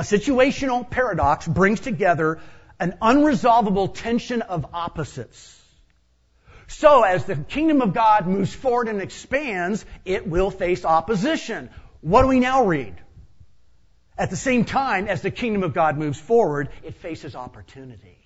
a 0.00 0.02
situational 0.02 0.88
paradox 0.88 1.46
brings 1.46 1.78
together 1.78 2.40
an 2.78 2.94
unresolvable 3.02 3.94
tension 3.94 4.40
of 4.40 4.64
opposites. 4.72 5.62
So 6.68 7.02
as 7.02 7.26
the 7.26 7.36
kingdom 7.36 7.82
of 7.82 7.92
God 7.92 8.26
moves 8.26 8.54
forward 8.54 8.88
and 8.88 9.02
expands, 9.02 9.84
it 10.06 10.26
will 10.26 10.50
face 10.50 10.86
opposition. 10.86 11.68
What 12.00 12.22
do 12.22 12.28
we 12.28 12.40
now 12.40 12.64
read? 12.64 12.94
At 14.16 14.30
the 14.30 14.38
same 14.38 14.64
time 14.64 15.06
as 15.06 15.20
the 15.20 15.30
kingdom 15.30 15.64
of 15.64 15.74
God 15.74 15.98
moves 15.98 16.18
forward, 16.18 16.70
it 16.82 16.94
faces 16.94 17.36
opportunity. 17.36 18.16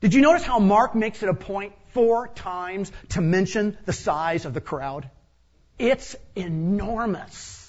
Did 0.00 0.14
you 0.14 0.22
notice 0.22 0.44
how 0.44 0.60
Mark 0.60 0.94
makes 0.94 1.22
it 1.22 1.28
a 1.28 1.34
point 1.34 1.74
four 1.88 2.28
times 2.28 2.90
to 3.10 3.20
mention 3.20 3.76
the 3.84 3.92
size 3.92 4.46
of 4.46 4.54
the 4.54 4.62
crowd? 4.62 5.10
It's 5.78 6.16
enormous. 6.34 7.61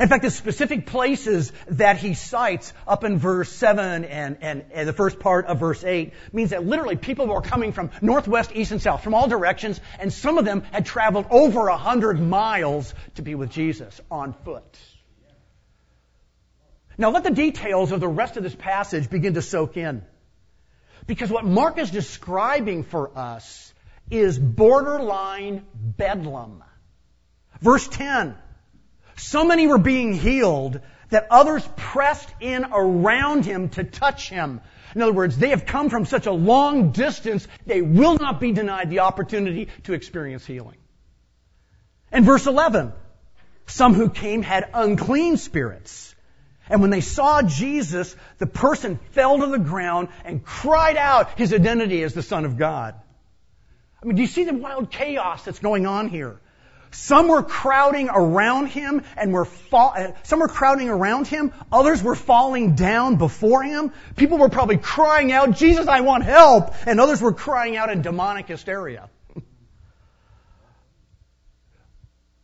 In 0.00 0.08
fact, 0.08 0.22
the 0.22 0.30
specific 0.30 0.86
places 0.86 1.52
that 1.68 1.96
he 1.96 2.14
cites 2.14 2.72
up 2.86 3.02
in 3.02 3.18
verse 3.18 3.50
7 3.50 4.04
and, 4.04 4.38
and, 4.40 4.64
and, 4.72 4.88
the 4.88 4.92
first 4.92 5.18
part 5.18 5.46
of 5.46 5.58
verse 5.58 5.82
8 5.82 6.12
means 6.32 6.50
that 6.50 6.64
literally 6.64 6.96
people 6.96 7.26
were 7.26 7.40
coming 7.40 7.72
from 7.72 7.90
northwest, 8.00 8.52
east, 8.54 8.70
and 8.70 8.80
south, 8.80 9.02
from 9.02 9.14
all 9.14 9.28
directions, 9.28 9.80
and 9.98 10.12
some 10.12 10.38
of 10.38 10.44
them 10.44 10.62
had 10.70 10.86
traveled 10.86 11.26
over 11.30 11.66
a 11.68 11.76
hundred 11.76 12.20
miles 12.20 12.94
to 13.16 13.22
be 13.22 13.34
with 13.34 13.50
Jesus 13.50 14.00
on 14.10 14.34
foot. 14.44 14.78
Now 16.96 17.10
let 17.10 17.24
the 17.24 17.30
details 17.30 17.90
of 17.90 18.00
the 18.00 18.08
rest 18.08 18.36
of 18.36 18.44
this 18.44 18.54
passage 18.54 19.10
begin 19.10 19.34
to 19.34 19.42
soak 19.42 19.76
in. 19.76 20.02
Because 21.06 21.30
what 21.30 21.44
Mark 21.44 21.78
is 21.78 21.90
describing 21.90 22.84
for 22.84 23.16
us 23.16 23.72
is 24.10 24.38
borderline 24.38 25.64
bedlam. 25.74 26.62
Verse 27.60 27.88
10. 27.88 28.36
So 29.18 29.44
many 29.44 29.66
were 29.66 29.78
being 29.78 30.12
healed 30.12 30.80
that 31.10 31.26
others 31.30 31.68
pressed 31.76 32.32
in 32.40 32.64
around 32.64 33.44
him 33.44 33.68
to 33.70 33.84
touch 33.84 34.28
him. 34.28 34.60
In 34.94 35.02
other 35.02 35.12
words, 35.12 35.36
they 35.36 35.50
have 35.50 35.66
come 35.66 35.90
from 35.90 36.06
such 36.06 36.26
a 36.26 36.32
long 36.32 36.92
distance, 36.92 37.46
they 37.66 37.82
will 37.82 38.16
not 38.16 38.40
be 38.40 38.52
denied 38.52 38.90
the 38.90 39.00
opportunity 39.00 39.68
to 39.84 39.92
experience 39.92 40.46
healing. 40.46 40.78
And 42.10 42.24
verse 42.24 42.46
11, 42.46 42.92
some 43.66 43.94
who 43.94 44.08
came 44.08 44.42
had 44.42 44.70
unclean 44.72 45.36
spirits. 45.36 46.14
And 46.70 46.80
when 46.80 46.90
they 46.90 47.00
saw 47.00 47.42
Jesus, 47.42 48.14
the 48.38 48.46
person 48.46 48.98
fell 49.10 49.38
to 49.38 49.46
the 49.46 49.58
ground 49.58 50.08
and 50.24 50.44
cried 50.44 50.96
out 50.96 51.38
his 51.38 51.52
identity 51.52 52.02
as 52.02 52.14
the 52.14 52.22
Son 52.22 52.44
of 52.44 52.56
God. 52.56 52.94
I 54.02 54.06
mean, 54.06 54.16
do 54.16 54.22
you 54.22 54.28
see 54.28 54.44
the 54.44 54.54
wild 54.54 54.90
chaos 54.90 55.44
that's 55.44 55.58
going 55.58 55.86
on 55.86 56.08
here? 56.08 56.40
Some 56.90 57.28
were 57.28 57.42
crowding 57.42 58.08
around 58.08 58.66
him 58.66 59.02
and 59.16 59.32
were 59.32 59.46
uh, 59.72 60.12
some 60.22 60.40
were 60.40 60.48
crowding 60.48 60.88
around 60.88 61.26
him. 61.26 61.52
Others 61.70 62.02
were 62.02 62.14
falling 62.14 62.74
down 62.74 63.16
before 63.16 63.62
him. 63.62 63.92
People 64.16 64.38
were 64.38 64.48
probably 64.48 64.78
crying 64.78 65.30
out, 65.32 65.52
Jesus, 65.52 65.86
I 65.86 66.00
want 66.00 66.24
help. 66.24 66.74
And 66.86 67.00
others 67.00 67.20
were 67.20 67.32
crying 67.32 67.76
out 67.76 67.90
in 67.90 68.02
demonic 68.02 68.48
hysteria. 68.48 69.10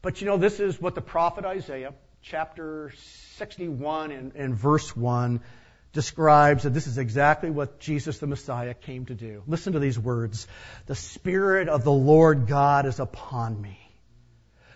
but 0.03 0.21
you 0.21 0.27
know, 0.27 0.37
this 0.37 0.61
is 0.61 0.81
what 0.81 0.95
the 0.95 1.01
prophet 1.01 1.45
Isaiah, 1.45 1.95
chapter 2.23 2.93
61 3.37 4.13
and, 4.13 4.33
and 4.35 4.55
verse 4.55 4.95
1, 4.95 5.41
describes 5.95 6.65
that 6.65 6.75
this 6.75 6.87
is 6.87 6.99
exactly 6.99 7.51
what 7.51 7.79
Jesus 7.79 8.19
the 8.19 8.27
Messiah 8.27 8.75
came 8.75 9.07
to 9.07 9.15
do. 9.15 9.43
Listen 9.47 9.73
to 9.73 9.79
these 9.79 9.99
words. 9.99 10.47
The 10.87 10.97
Spirit 10.97 11.69
of 11.69 11.85
the 11.85 11.93
Lord 11.93 12.47
God 12.47 12.85
is 12.85 13.01
upon 13.01 13.61
me 13.61 13.84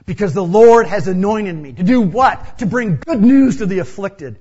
because 0.08 0.32
the 0.32 0.42
Lord 0.42 0.86
has 0.86 1.06
anointed 1.06 1.54
me. 1.54 1.74
To 1.74 1.82
do 1.82 2.00
what? 2.00 2.58
To 2.58 2.66
bring 2.66 2.96
good 2.96 3.20
news 3.22 3.58
to 3.58 3.66
the 3.66 3.80
afflicted. 3.80 4.38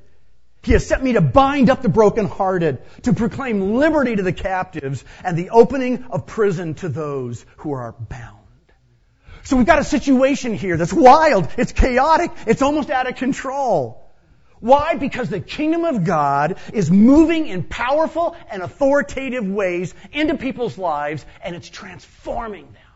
He 0.63 0.71
has 0.71 0.87
sent 0.87 1.03
me 1.03 1.13
to 1.13 1.21
bind 1.21 1.69
up 1.69 1.81
the 1.81 1.89
brokenhearted, 1.89 2.79
to 3.03 3.13
proclaim 3.13 3.73
liberty 3.73 4.15
to 4.15 4.23
the 4.23 4.31
captives, 4.31 5.03
and 5.25 5.37
the 5.37 5.49
opening 5.49 6.05
of 6.09 6.25
prison 6.25 6.73
to 6.75 6.87
those 6.87 7.45
who 7.57 7.73
are 7.73 7.91
bound. 7.91 8.37
So 9.43 9.57
we've 9.57 9.65
got 9.65 9.79
a 9.79 9.83
situation 9.83 10.53
here 10.53 10.77
that's 10.77 10.93
wild, 10.93 11.49
it's 11.57 11.73
chaotic, 11.73 12.31
it's 12.47 12.61
almost 12.61 12.89
out 12.89 13.09
of 13.09 13.17
control. 13.17 14.09
Why? 14.61 14.95
Because 14.95 15.29
the 15.29 15.41
kingdom 15.41 15.83
of 15.83 16.05
God 16.05 16.57
is 16.73 16.89
moving 16.89 17.47
in 17.47 17.63
powerful 17.63 18.37
and 18.49 18.63
authoritative 18.63 19.45
ways 19.45 19.93
into 20.13 20.37
people's 20.37 20.77
lives, 20.77 21.25
and 21.43 21.57
it's 21.57 21.69
transforming 21.69 22.63
them. 22.71 22.86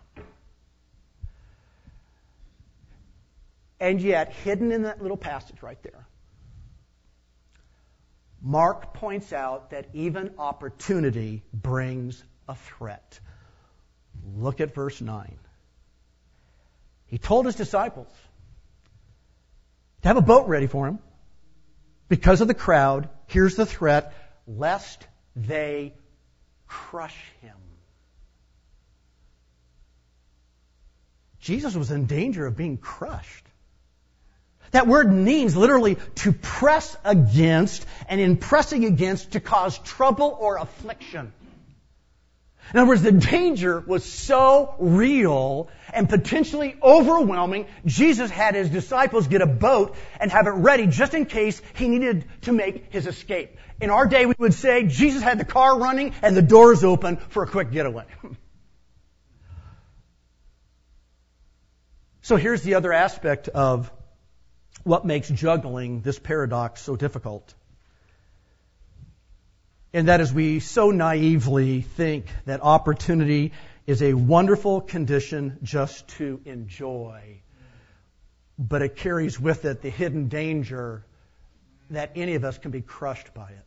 And 3.81 3.99
yet, 3.99 4.31
hidden 4.31 4.71
in 4.71 4.83
that 4.83 5.01
little 5.01 5.17
passage 5.17 5.63
right 5.63 5.81
there, 5.81 6.07
Mark 8.39 8.93
points 8.93 9.33
out 9.33 9.71
that 9.71 9.87
even 9.93 10.35
opportunity 10.37 11.41
brings 11.51 12.23
a 12.47 12.53
threat. 12.53 13.19
Look 14.37 14.61
at 14.61 14.75
verse 14.75 15.01
9. 15.01 15.35
He 17.07 17.17
told 17.17 17.47
his 17.47 17.55
disciples 17.55 18.07
to 20.03 20.07
have 20.07 20.17
a 20.17 20.21
boat 20.21 20.47
ready 20.47 20.67
for 20.67 20.85
him 20.85 20.99
because 22.07 22.39
of 22.41 22.47
the 22.47 22.53
crowd. 22.53 23.09
Here's 23.25 23.55
the 23.55 23.65
threat 23.65 24.13
lest 24.45 25.07
they 25.35 25.95
crush 26.67 27.17
him. 27.41 27.57
Jesus 31.39 31.75
was 31.75 31.89
in 31.89 32.05
danger 32.05 32.45
of 32.45 32.55
being 32.55 32.77
crushed. 32.77 33.47
That 34.71 34.87
word 34.87 35.11
means 35.11 35.55
literally 35.55 35.97
to 36.15 36.31
press 36.31 36.95
against, 37.03 37.85
and 38.07 38.21
in 38.21 38.37
pressing 38.37 38.85
against, 38.85 39.31
to 39.31 39.39
cause 39.39 39.77
trouble 39.77 40.37
or 40.39 40.57
affliction. 40.57 41.33
In 42.73 42.79
other 42.79 42.87
words, 42.87 43.01
the 43.01 43.11
danger 43.11 43.81
was 43.85 44.05
so 44.05 44.75
real 44.79 45.69
and 45.93 46.07
potentially 46.07 46.77
overwhelming, 46.81 47.65
Jesus 47.85 48.31
had 48.31 48.55
his 48.55 48.69
disciples 48.69 49.27
get 49.27 49.41
a 49.41 49.45
boat 49.45 49.95
and 50.21 50.31
have 50.31 50.47
it 50.47 50.51
ready 50.51 50.87
just 50.87 51.13
in 51.13 51.25
case 51.25 51.61
he 51.75 51.89
needed 51.89 52.23
to 52.43 52.53
make 52.53 52.93
his 52.93 53.07
escape. 53.07 53.57
In 53.81 53.89
our 53.89 54.07
day, 54.07 54.25
we 54.25 54.35
would 54.37 54.53
say 54.53 54.83
Jesus 54.83 55.21
had 55.21 55.37
the 55.37 55.43
car 55.43 55.77
running 55.77 56.13
and 56.21 56.37
the 56.37 56.41
doors 56.41 56.85
open 56.85 57.17
for 57.17 57.43
a 57.43 57.47
quick 57.47 57.71
getaway. 57.71 58.05
so 62.21 62.37
here's 62.37 62.61
the 62.61 62.75
other 62.75 62.93
aspect 62.93 63.49
of 63.49 63.91
what 64.83 65.05
makes 65.05 65.29
juggling 65.29 66.01
this 66.01 66.19
paradox 66.19 66.81
so 66.81 66.95
difficult. 66.95 67.53
And 69.93 70.07
that 70.07 70.21
is 70.21 70.33
we 70.33 70.59
so 70.59 70.91
naively 70.91 71.81
think 71.81 72.27
that 72.45 72.61
opportunity 72.61 73.51
is 73.85 74.01
a 74.01 74.13
wonderful 74.13 74.81
condition 74.81 75.59
just 75.63 76.07
to 76.19 76.39
enjoy. 76.45 77.41
But 78.57 78.81
it 78.81 78.95
carries 78.95 79.39
with 79.39 79.65
it 79.65 79.81
the 79.81 79.89
hidden 79.89 80.27
danger 80.29 81.05
that 81.89 82.11
any 82.15 82.35
of 82.35 82.45
us 82.45 82.57
can 82.57 82.71
be 82.71 82.81
crushed 82.81 83.33
by 83.33 83.49
it. 83.49 83.65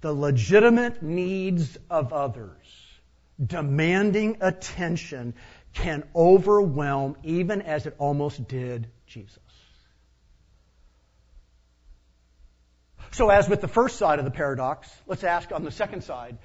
The 0.00 0.12
legitimate 0.12 1.02
needs 1.02 1.76
of 1.90 2.12
others 2.12 2.66
demanding 3.44 4.38
attention 4.40 5.34
can 5.74 6.04
overwhelm 6.14 7.16
even 7.22 7.62
as 7.62 7.86
it 7.86 7.94
almost 7.98 8.46
did 8.48 8.88
Jesus. 9.06 9.38
So, 13.12 13.28
as 13.28 13.48
with 13.48 13.60
the 13.60 13.68
first 13.68 13.98
side 13.98 14.18
of 14.18 14.24
the 14.24 14.30
paradox, 14.30 14.90
let's 15.06 15.24
ask 15.24 15.52
on 15.52 15.64
the 15.64 15.70
second 15.70 16.02
side 16.02 16.38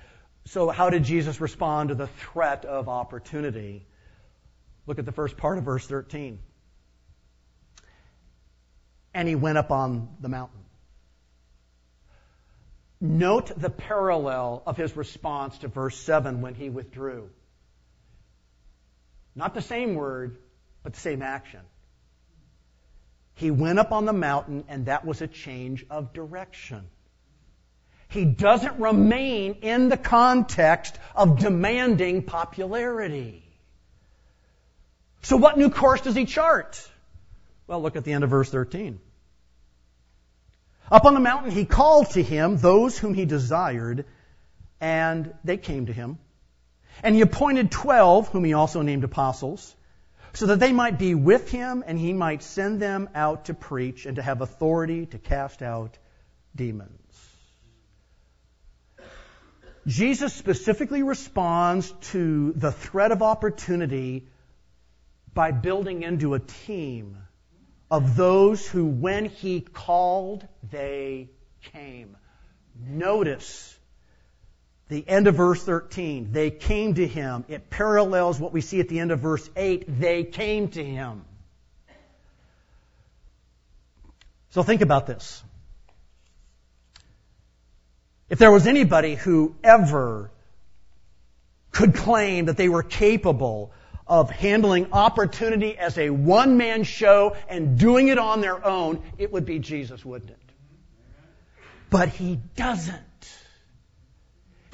so, 0.48 0.70
how 0.70 0.90
did 0.90 1.04
Jesus 1.04 1.42
respond 1.42 1.90
to 1.90 1.96
the 1.96 2.08
threat 2.08 2.64
of 2.64 2.88
opportunity? 2.88 3.86
Look 4.86 4.98
at 4.98 5.06
the 5.06 5.12
first 5.12 5.36
part 5.36 5.58
of 5.58 5.66
verse 5.66 5.86
13. 5.86 6.40
And 9.14 9.28
he 9.28 9.36
went 9.36 9.58
up 9.58 9.72
on 9.72 10.08
the 10.22 10.30
mountain. 10.30 10.62
Note 13.02 13.52
the 13.60 13.70
parallel 13.70 14.64
of 14.66 14.78
his 14.78 14.96
response 14.96 15.58
to 15.60 15.68
verse 15.68 15.98
7 15.98 16.40
when 16.40 16.56
he 16.56 16.70
withdrew. 16.70 17.30
Not 19.38 19.54
the 19.54 19.62
same 19.62 19.94
word, 19.94 20.40
but 20.82 20.94
the 20.94 21.00
same 21.00 21.22
action. 21.22 21.60
He 23.36 23.52
went 23.52 23.78
up 23.78 23.92
on 23.92 24.06
the 24.06 24.14
mountain, 24.14 24.64
and 24.68 24.88
that 24.88 25.06
was 25.06 25.22
a 25.22 25.28
change 25.28 25.86
of 25.92 26.12
direction. 26.12 26.88
He 28.08 28.26
doesn't 28.26 28.80
remain 28.80 29.60
in 29.62 29.90
the 29.90 29.98
context 29.98 30.98
of 31.16 31.38
demanding 31.38 32.24
popularity. 32.24 33.44
So, 35.22 35.38
what 35.38 35.56
new 35.56 35.70
course 35.70 36.02
does 36.02 36.16
he 36.16 36.26
chart? 36.26 36.90
Well, 37.68 37.80
look 37.80 37.96
at 37.96 38.06
the 38.06 38.14
end 38.14 38.24
of 38.24 38.32
verse 38.32 38.50
13. 38.50 39.00
Up 40.92 41.06
on 41.06 41.14
the 41.14 41.20
mountain, 41.20 41.52
he 41.52 41.66
called 41.66 42.10
to 42.12 42.24
him 42.24 42.58
those 42.58 42.98
whom 42.98 43.14
he 43.14 43.26
desired, 43.26 44.06
and 44.82 45.32
they 45.44 45.58
came 45.58 45.86
to 45.86 45.94
him. 45.94 46.18
And 47.04 47.16
he 47.16 47.22
appointed 47.22 47.72
twelve, 47.72 48.30
whom 48.30 48.44
he 48.44 48.54
also 48.54 48.82
named 48.82 49.04
apostles, 49.04 49.76
so 50.34 50.48
that 50.48 50.60
they 50.60 50.74
might 50.74 51.00
be 51.00 51.16
with 51.16 51.50
him 51.50 51.84
and 51.86 51.98
he 51.98 52.14
might 52.14 52.44
send 52.44 52.80
them 52.80 53.10
out 53.16 53.46
to 53.46 53.54
preach 53.54 54.06
and 54.06 54.16
to 54.18 54.22
have 54.22 54.42
authority 54.42 55.06
to 55.08 55.18
cast 55.18 55.62
out 55.62 55.98
demons. 56.56 56.92
Jesus 59.88 60.34
specifically 60.34 61.02
responds 61.02 61.92
to 62.12 62.52
the 62.54 62.72
threat 62.72 63.12
of 63.12 63.22
opportunity 63.22 64.28
by 65.34 65.52
building 65.52 66.04
into 66.04 66.34
a 66.34 66.40
team 66.40 67.18
of 67.90 68.18
those 68.18 68.68
who, 68.68 68.86
when 68.86 69.26
he 69.26 69.62
called, 69.62 70.46
they 70.70 71.30
came. 71.72 72.18
Notice 72.76 73.77
the 74.90 75.08
end 75.08 75.28
of 75.28 75.36
verse 75.36 75.64
13. 75.64 76.32
They 76.32 76.50
came 76.50 76.96
to 76.96 77.08
him. 77.08 77.46
It 77.48 77.70
parallels 77.70 78.40
what 78.40 78.54
we 78.54 78.62
see 78.62 78.80
at 78.80 78.88
the 78.88 79.00
end 79.00 79.12
of 79.12 79.20
verse 79.20 79.50
8. 79.56 80.00
They 80.00 80.24
came 80.24 80.70
to 80.70 80.84
him. 80.84 81.26
So 84.50 84.64
think 84.64 84.82
about 84.82 85.08
this. 85.08 85.44
If 88.30 88.40
there 88.40 88.52
was 88.52 88.68
anybody 88.68 89.16
who 89.16 89.56
ever 89.64 90.32
could 91.72 91.96
claim 91.96 92.46
that 92.46 92.58
they 92.58 92.70
were 92.70 92.84
capable 92.84 93.72
of 94.08 94.30
handling 94.30 94.94
opportunity 94.94 95.78
as 95.78 95.98
a 95.98 96.10
one 96.10 96.58
man 96.58 96.84
show 96.84 97.36
and 97.50 97.78
doing 97.78 98.08
it 98.08 98.18
on 98.18 98.42
their 98.42 98.66
own, 98.66 99.04
it 99.18 99.32
would 99.32 99.46
be 99.46 99.60
Jesus, 99.60 100.04
wouldn't 100.04 100.32
it? 100.32 100.38
But 101.90 102.10
he 102.10 102.40
doesn't. 102.56 103.02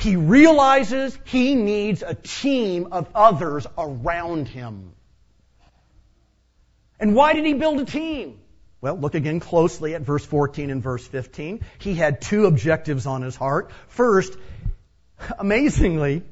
He 0.03 0.17
realizes 0.17 1.17
he 1.23 1.55
needs 1.55 2.03
a 2.03 2.13
team 2.13 2.89
of 2.91 3.07
others 3.15 3.65
around 3.77 4.49
him. 4.49 4.91
And 6.99 7.15
why 7.15 7.31
did 7.31 7.45
he 7.45 7.53
build 7.53 7.79
a 7.79 7.85
team? 7.85 8.37
Well, 8.81 8.97
look 8.97 9.15
again 9.15 9.39
closely 9.39 9.95
at 9.95 10.01
verse 10.01 10.25
14 10.25 10.69
and 10.71 10.83
verse 10.83 11.07
15. 11.07 11.61
He 11.79 11.95
had 11.95 12.19
two 12.19 12.47
objectives 12.47 13.05
on 13.05 13.21
his 13.21 13.37
heart. 13.37 13.71
First, 13.87 14.37
amazingly, 15.39 16.23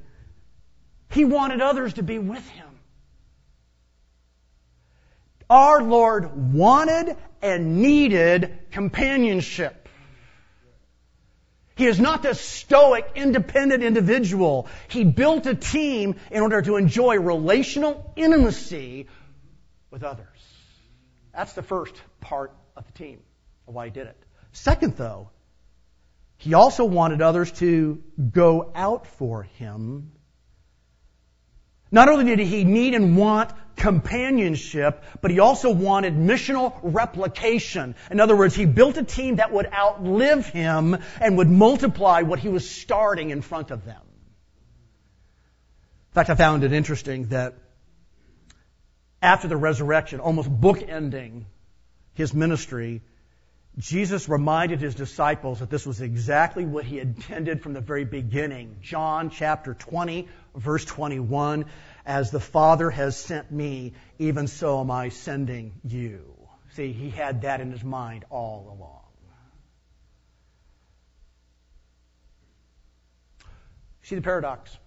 he 1.10 1.24
wanted 1.24 1.62
others 1.62 1.94
to 1.94 2.04
be 2.04 2.20
with 2.20 2.46
him. 2.50 2.68
Our 5.50 5.82
Lord 5.82 6.54
wanted 6.54 7.16
and 7.42 7.82
needed 7.82 8.60
companionship. 8.72 9.81
He 11.82 11.88
is 11.88 12.00
not 12.00 12.22
this 12.22 12.40
stoic, 12.40 13.10
independent 13.16 13.82
individual. 13.82 14.68
He 14.88 15.04
built 15.04 15.48
a 15.48 15.56
team 15.56 16.16
in 16.30 16.44
order 16.44 16.62
to 16.62 16.76
enjoy 16.76 17.18
relational 17.18 18.14
intimacy 18.16 19.08
with 19.90 20.04
others. 20.04 20.28
That's 21.34 21.54
the 21.54 21.64
first 21.64 21.96
part 22.20 22.54
of 22.78 22.86
the 22.86 22.92
team, 22.92 23.22
of 23.68 23.74
why 23.74 23.86
he 23.86 23.92
did 23.92 24.06
it. 24.06 24.24
Second, 24.52 24.96
though, 24.96 25.32
he 26.38 26.54
also 26.54 26.86
wanted 26.86 27.24
others 27.24 27.52
to 27.54 28.04
go 28.32 28.72
out 28.76 29.08
for 29.08 29.42
him 29.42 30.12
not 31.92 32.08
only 32.08 32.24
did 32.24 32.40
he 32.40 32.64
need 32.64 32.94
and 32.94 33.18
want 33.18 33.52
companionship, 33.76 35.04
but 35.22 35.32
he 35.32 35.40
also 35.40 35.72
wanted 35.72 36.16
missional 36.16 36.78
replication. 36.82 37.96
In 38.10 38.20
other 38.20 38.36
words, 38.36 38.56
he 38.56 38.66
built 38.66 38.98
a 38.98 39.04
team 39.04 39.38
that 39.38 39.52
would 39.52 39.68
outlive 39.72 40.48
him 40.48 40.98
and 41.20 41.38
would 41.38 41.50
multiply 41.50 42.22
what 42.22 42.40
he 42.40 42.50
was 42.50 42.70
starting 42.70 43.30
in 43.30 43.42
front 43.42 43.72
of 43.72 43.86
them. 43.86 44.02
In 46.12 46.14
fact, 46.14 46.30
I 46.30 46.36
found 46.36 46.64
it 46.64 46.74
interesting 46.74 47.28
that 47.28 47.56
after 49.22 49.48
the 49.48 49.56
resurrection, 49.56 50.20
almost 50.20 50.50
bookending 50.50 51.46
his 52.14 52.34
ministry, 52.34 53.02
Jesus 53.78 54.28
reminded 54.28 54.82
his 54.82 54.96
disciples 54.96 55.60
that 55.60 55.70
this 55.70 55.86
was 55.86 56.02
exactly 56.02 56.66
what 56.66 56.84
he 56.84 57.00
intended 57.00 57.62
from 57.64 57.72
the 57.74 57.80
very 57.80 58.04
beginning. 58.04 58.78
John 58.82 59.30
chapter 59.30 59.74
20, 59.74 60.28
verse 60.56 60.84
21, 60.84 61.66
as 62.06 62.32
the 62.32 62.40
Father 62.40 62.90
has 62.90 63.18
sent 63.18 63.52
me, 63.52 63.94
even 64.20 64.48
so 64.48 64.80
am 64.80 64.92
I 64.92 65.10
sending 65.10 65.74
you. 65.84 66.24
See, 66.76 66.94
he 66.94 67.10
had 67.10 67.42
that 67.42 67.62
in 67.62 67.72
his 67.72 67.84
mind 67.84 68.26
all 68.30 68.76
along. 68.78 68.98
See 74.04 74.16
the 74.16 74.22
paradox. 74.22 74.78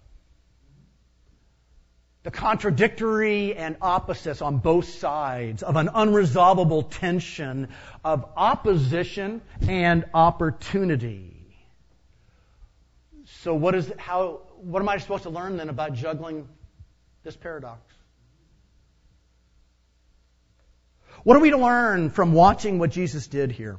the 2.25 2.31
contradictory 2.31 3.55
and 3.55 3.77
opposites 3.81 4.41
on 4.41 4.57
both 4.57 4.89
sides 4.89 5.61
of 5.61 5.75
an 5.75 5.87
unresolvable 5.89 6.89
tension 6.89 7.67
of 8.03 8.25
opposition 8.35 9.41
and 9.61 10.05
opportunity. 10.11 11.55
So 13.43 13.53
what 13.53 13.75
is 13.75 13.91
how 13.99 14.41
what 14.57 14.81
am 14.81 14.89
I 14.89 14.97
supposed 14.97 15.23
to 15.23 15.29
learn 15.29 15.57
then 15.57 15.69
about 15.69 15.93
juggling 15.93 16.47
this 17.25 17.35
paradox? 17.35 17.81
What 21.23 21.35
are 21.35 21.39
we 21.39 21.49
to 21.49 21.57
learn 21.57 22.11
from 22.11 22.33
watching 22.33 22.77
what 22.77 22.91
Jesus 22.91 23.25
did 23.27 23.51
here? 23.51 23.77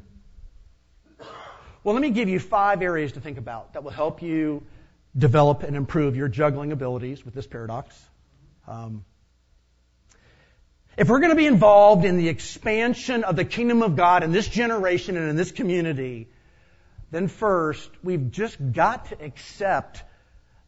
Well, 1.85 1.95
let 1.95 2.03
me 2.03 2.11
give 2.11 2.29
you 2.29 2.41
five 2.41 2.83
areas 2.83 3.13
to 3.13 3.21
think 3.21 3.39
about 3.39 3.75
that 3.75 3.85
will 3.85 3.93
help 3.93 4.21
you 4.21 4.65
develop 5.17 5.63
and 5.63 5.77
improve 5.77 6.17
your 6.17 6.27
juggling 6.27 6.73
abilities 6.73 7.25
with 7.25 7.35
this 7.35 7.47
paradox. 7.47 7.97
Um, 8.67 9.05
if 10.97 11.09
we're 11.09 11.21
going 11.21 11.31
to 11.31 11.37
be 11.37 11.47
involved 11.47 12.05
in 12.05 12.17
the 12.17 12.29
expansion 12.29 13.23
of 13.23 13.37
the 13.37 13.45
kingdom 13.45 13.83
of 13.83 13.95
God 13.95 14.25
in 14.25 14.33
this 14.33 14.49
generation 14.49 15.17
and 15.17 15.31
in 15.31 15.37
this 15.37 15.53
community, 15.53 16.27
then 17.13 17.29
first, 17.29 17.89
we've 18.03 18.33
just 18.33 18.57
got 18.73 19.11
to 19.11 19.25
accept 19.25 20.03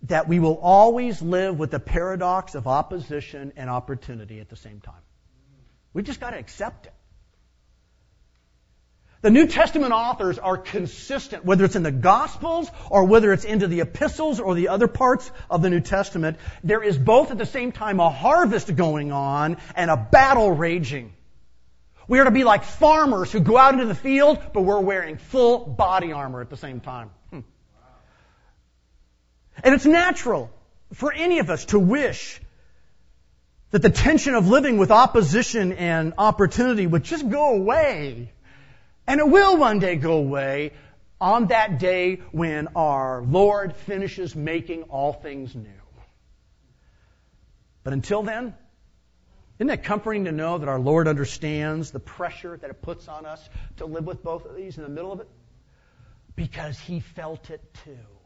that 0.02 0.28
we 0.28 0.38
will 0.38 0.58
always 0.58 1.20
live 1.20 1.58
with 1.58 1.70
the 1.70 1.80
paradox 1.80 2.54
of 2.54 2.66
opposition 2.66 3.52
and 3.56 3.68
opportunity 3.68 4.40
at 4.40 4.48
the 4.48 4.56
same 4.56 4.80
time. 4.80 5.02
We've 5.92 6.04
just 6.04 6.20
got 6.20 6.30
to 6.30 6.38
accept 6.38 6.86
it. 6.86 6.92
The 9.20 9.30
New 9.30 9.48
Testament 9.48 9.92
authors 9.92 10.38
are 10.38 10.56
consistent, 10.56 11.44
whether 11.44 11.64
it's 11.64 11.74
in 11.74 11.82
the 11.82 11.90
Gospels 11.90 12.70
or 12.88 13.04
whether 13.04 13.32
it's 13.32 13.44
into 13.44 13.66
the 13.66 13.80
epistles 13.80 14.38
or 14.38 14.54
the 14.54 14.68
other 14.68 14.86
parts 14.86 15.28
of 15.50 15.60
the 15.60 15.70
New 15.70 15.80
Testament. 15.80 16.38
There 16.62 16.84
is 16.84 16.96
both 16.96 17.32
at 17.32 17.38
the 17.38 17.46
same 17.46 17.72
time 17.72 17.98
a 17.98 18.10
harvest 18.10 18.74
going 18.76 19.10
on 19.10 19.56
and 19.74 19.90
a 19.90 19.96
battle 19.96 20.52
raging. 20.52 21.12
We 22.06 22.20
are 22.20 22.24
to 22.24 22.30
be 22.30 22.44
like 22.44 22.62
farmers 22.62 23.32
who 23.32 23.40
go 23.40 23.58
out 23.58 23.74
into 23.74 23.86
the 23.86 23.94
field, 23.94 24.38
but 24.54 24.62
we're 24.62 24.80
wearing 24.80 25.16
full 25.16 25.66
body 25.66 26.12
armor 26.12 26.40
at 26.40 26.48
the 26.48 26.56
same 26.56 26.78
time. 26.78 27.10
Hmm. 27.30 27.40
And 29.62 29.74
it's 29.74 29.86
natural 29.86 30.50
for 30.92 31.12
any 31.12 31.38
of 31.38 31.50
us 31.50 31.66
to 31.66 31.78
wish 31.78 32.40
that 33.70 33.82
the 33.82 33.90
tension 33.90 34.34
of 34.34 34.48
living 34.48 34.78
with 34.78 34.90
opposition 34.90 35.72
and 35.72 36.14
opportunity 36.16 36.86
would 36.86 37.04
just 37.04 37.28
go 37.28 37.54
away. 37.54 38.32
And 39.06 39.20
it 39.20 39.28
will 39.28 39.56
one 39.56 39.78
day 39.78 39.96
go 39.96 40.14
away 40.14 40.72
on 41.20 41.48
that 41.48 41.78
day 41.78 42.16
when 42.30 42.68
our 42.76 43.22
Lord 43.22 43.74
finishes 43.74 44.34
making 44.34 44.84
all 44.84 45.12
things 45.12 45.54
new. 45.54 45.68
But 47.84 47.92
until 47.92 48.22
then, 48.22 48.54
isn't 49.58 49.70
it 49.70 49.82
comforting 49.82 50.26
to 50.26 50.32
know 50.32 50.58
that 50.58 50.68
our 50.68 50.78
Lord 50.78 51.08
understands 51.08 51.90
the 51.90 51.98
pressure 51.98 52.56
that 52.56 52.70
it 52.70 52.80
puts 52.80 53.08
on 53.08 53.26
us 53.26 53.46
to 53.78 53.86
live 53.86 54.06
with 54.06 54.22
both 54.22 54.46
of 54.46 54.54
these 54.54 54.76
in 54.76 54.84
the 54.84 54.88
middle 54.88 55.12
of 55.12 55.20
it? 55.20 55.28
Because 56.36 56.78
He 56.78 57.00
felt 57.00 57.50
it 57.50 57.60
too. 57.84 58.17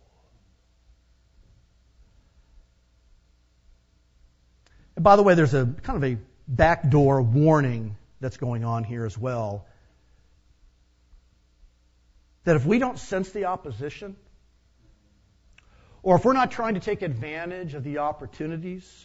And 4.96 5.04
by 5.04 5.16
the 5.16 5.22
way, 5.22 5.34
there's 5.34 5.54
a 5.54 5.66
kind 5.66 6.02
of 6.02 6.04
a 6.04 6.18
backdoor 6.48 7.22
warning 7.22 7.96
that's 8.20 8.36
going 8.36 8.64
on 8.64 8.84
here 8.84 9.04
as 9.04 9.16
well 9.16 9.66
that 12.44 12.56
if 12.56 12.66
we 12.66 12.78
don't 12.78 12.98
sense 12.98 13.30
the 13.30 13.44
opposition, 13.44 14.16
or 16.02 16.16
if 16.16 16.24
we're 16.24 16.32
not 16.32 16.50
trying 16.50 16.74
to 16.74 16.80
take 16.80 17.02
advantage 17.02 17.74
of 17.74 17.84
the 17.84 17.98
opportunities, 17.98 19.04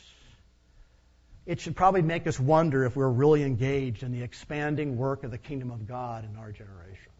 it 1.45 1.59
should 1.61 1.75
probably 1.75 2.01
make 2.01 2.25
us 2.25 2.39
wonder 2.39 2.83
if 2.83 2.95
we're 2.95 3.07
really 3.07 3.43
engaged 3.43 4.03
in 4.03 4.11
the 4.11 4.23
expanding 4.23 4.97
work 4.97 5.23
of 5.23 5.31
the 5.31 5.37
kingdom 5.37 5.71
of 5.71 5.87
God 5.87 6.25
in 6.25 6.35
our 6.35 6.51
generation. 6.51 7.11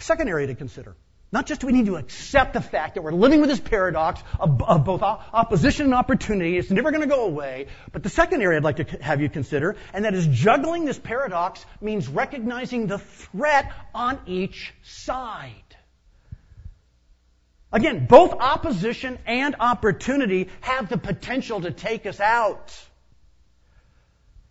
Second 0.00 0.28
area 0.28 0.48
to 0.48 0.54
consider 0.54 0.96
not 1.32 1.46
just 1.46 1.62
do 1.62 1.66
we 1.66 1.72
need 1.72 1.86
to 1.86 1.96
accept 1.96 2.52
the 2.52 2.60
fact 2.60 2.94
that 2.94 3.02
we're 3.02 3.12
living 3.12 3.40
with 3.40 3.48
this 3.48 3.58
paradox 3.58 4.22
of, 4.38 4.62
of 4.62 4.84
both 4.84 5.02
opposition 5.02 5.86
and 5.86 5.94
opportunity, 5.94 6.58
it's 6.58 6.70
never 6.70 6.90
going 6.90 7.00
to 7.00 7.08
go 7.08 7.24
away, 7.24 7.68
but 7.90 8.02
the 8.02 8.10
second 8.10 8.42
area 8.42 8.58
I'd 8.58 8.64
like 8.64 8.76
to 8.76 9.02
have 9.02 9.22
you 9.22 9.30
consider, 9.30 9.76
and 9.94 10.04
that 10.04 10.12
is 10.12 10.26
juggling 10.26 10.84
this 10.84 10.98
paradox 10.98 11.64
means 11.80 12.06
recognizing 12.06 12.86
the 12.86 12.98
threat 12.98 13.72
on 13.94 14.18
each 14.26 14.74
side. 14.82 15.54
Again, 17.72 18.06
both 18.06 18.34
opposition 18.34 19.18
and 19.26 19.56
opportunity 19.58 20.50
have 20.60 20.90
the 20.90 20.98
potential 20.98 21.62
to 21.62 21.70
take 21.70 22.04
us 22.04 22.20
out. 22.20 22.78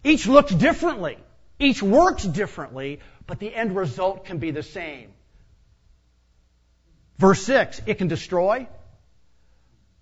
Each 0.03 0.25
looks 0.25 0.51
differently. 0.51 1.19
Each 1.59 1.83
works 1.83 2.23
differently, 2.23 3.01
but 3.27 3.37
the 3.37 3.53
end 3.53 3.75
result 3.75 4.25
can 4.25 4.39
be 4.39 4.49
the 4.49 4.63
same. 4.63 5.13
Verse 7.21 7.43
6, 7.43 7.83
it 7.85 7.99
can 7.99 8.07
destroy. 8.07 8.67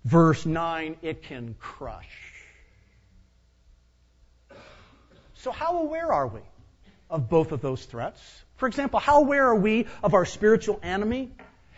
Verse 0.06 0.46
9, 0.46 0.96
it 1.02 1.22
can 1.24 1.54
crush. 1.58 2.08
So, 5.34 5.50
how 5.50 5.82
aware 5.82 6.10
are 6.10 6.28
we 6.28 6.40
of 7.10 7.28
both 7.28 7.52
of 7.52 7.60
those 7.60 7.84
threats? 7.84 8.18
For 8.56 8.66
example, 8.66 9.00
how 9.00 9.20
aware 9.20 9.48
are 9.48 9.54
we 9.54 9.86
of 10.02 10.14
our 10.14 10.24
spiritual 10.24 10.80
enemy 10.82 11.30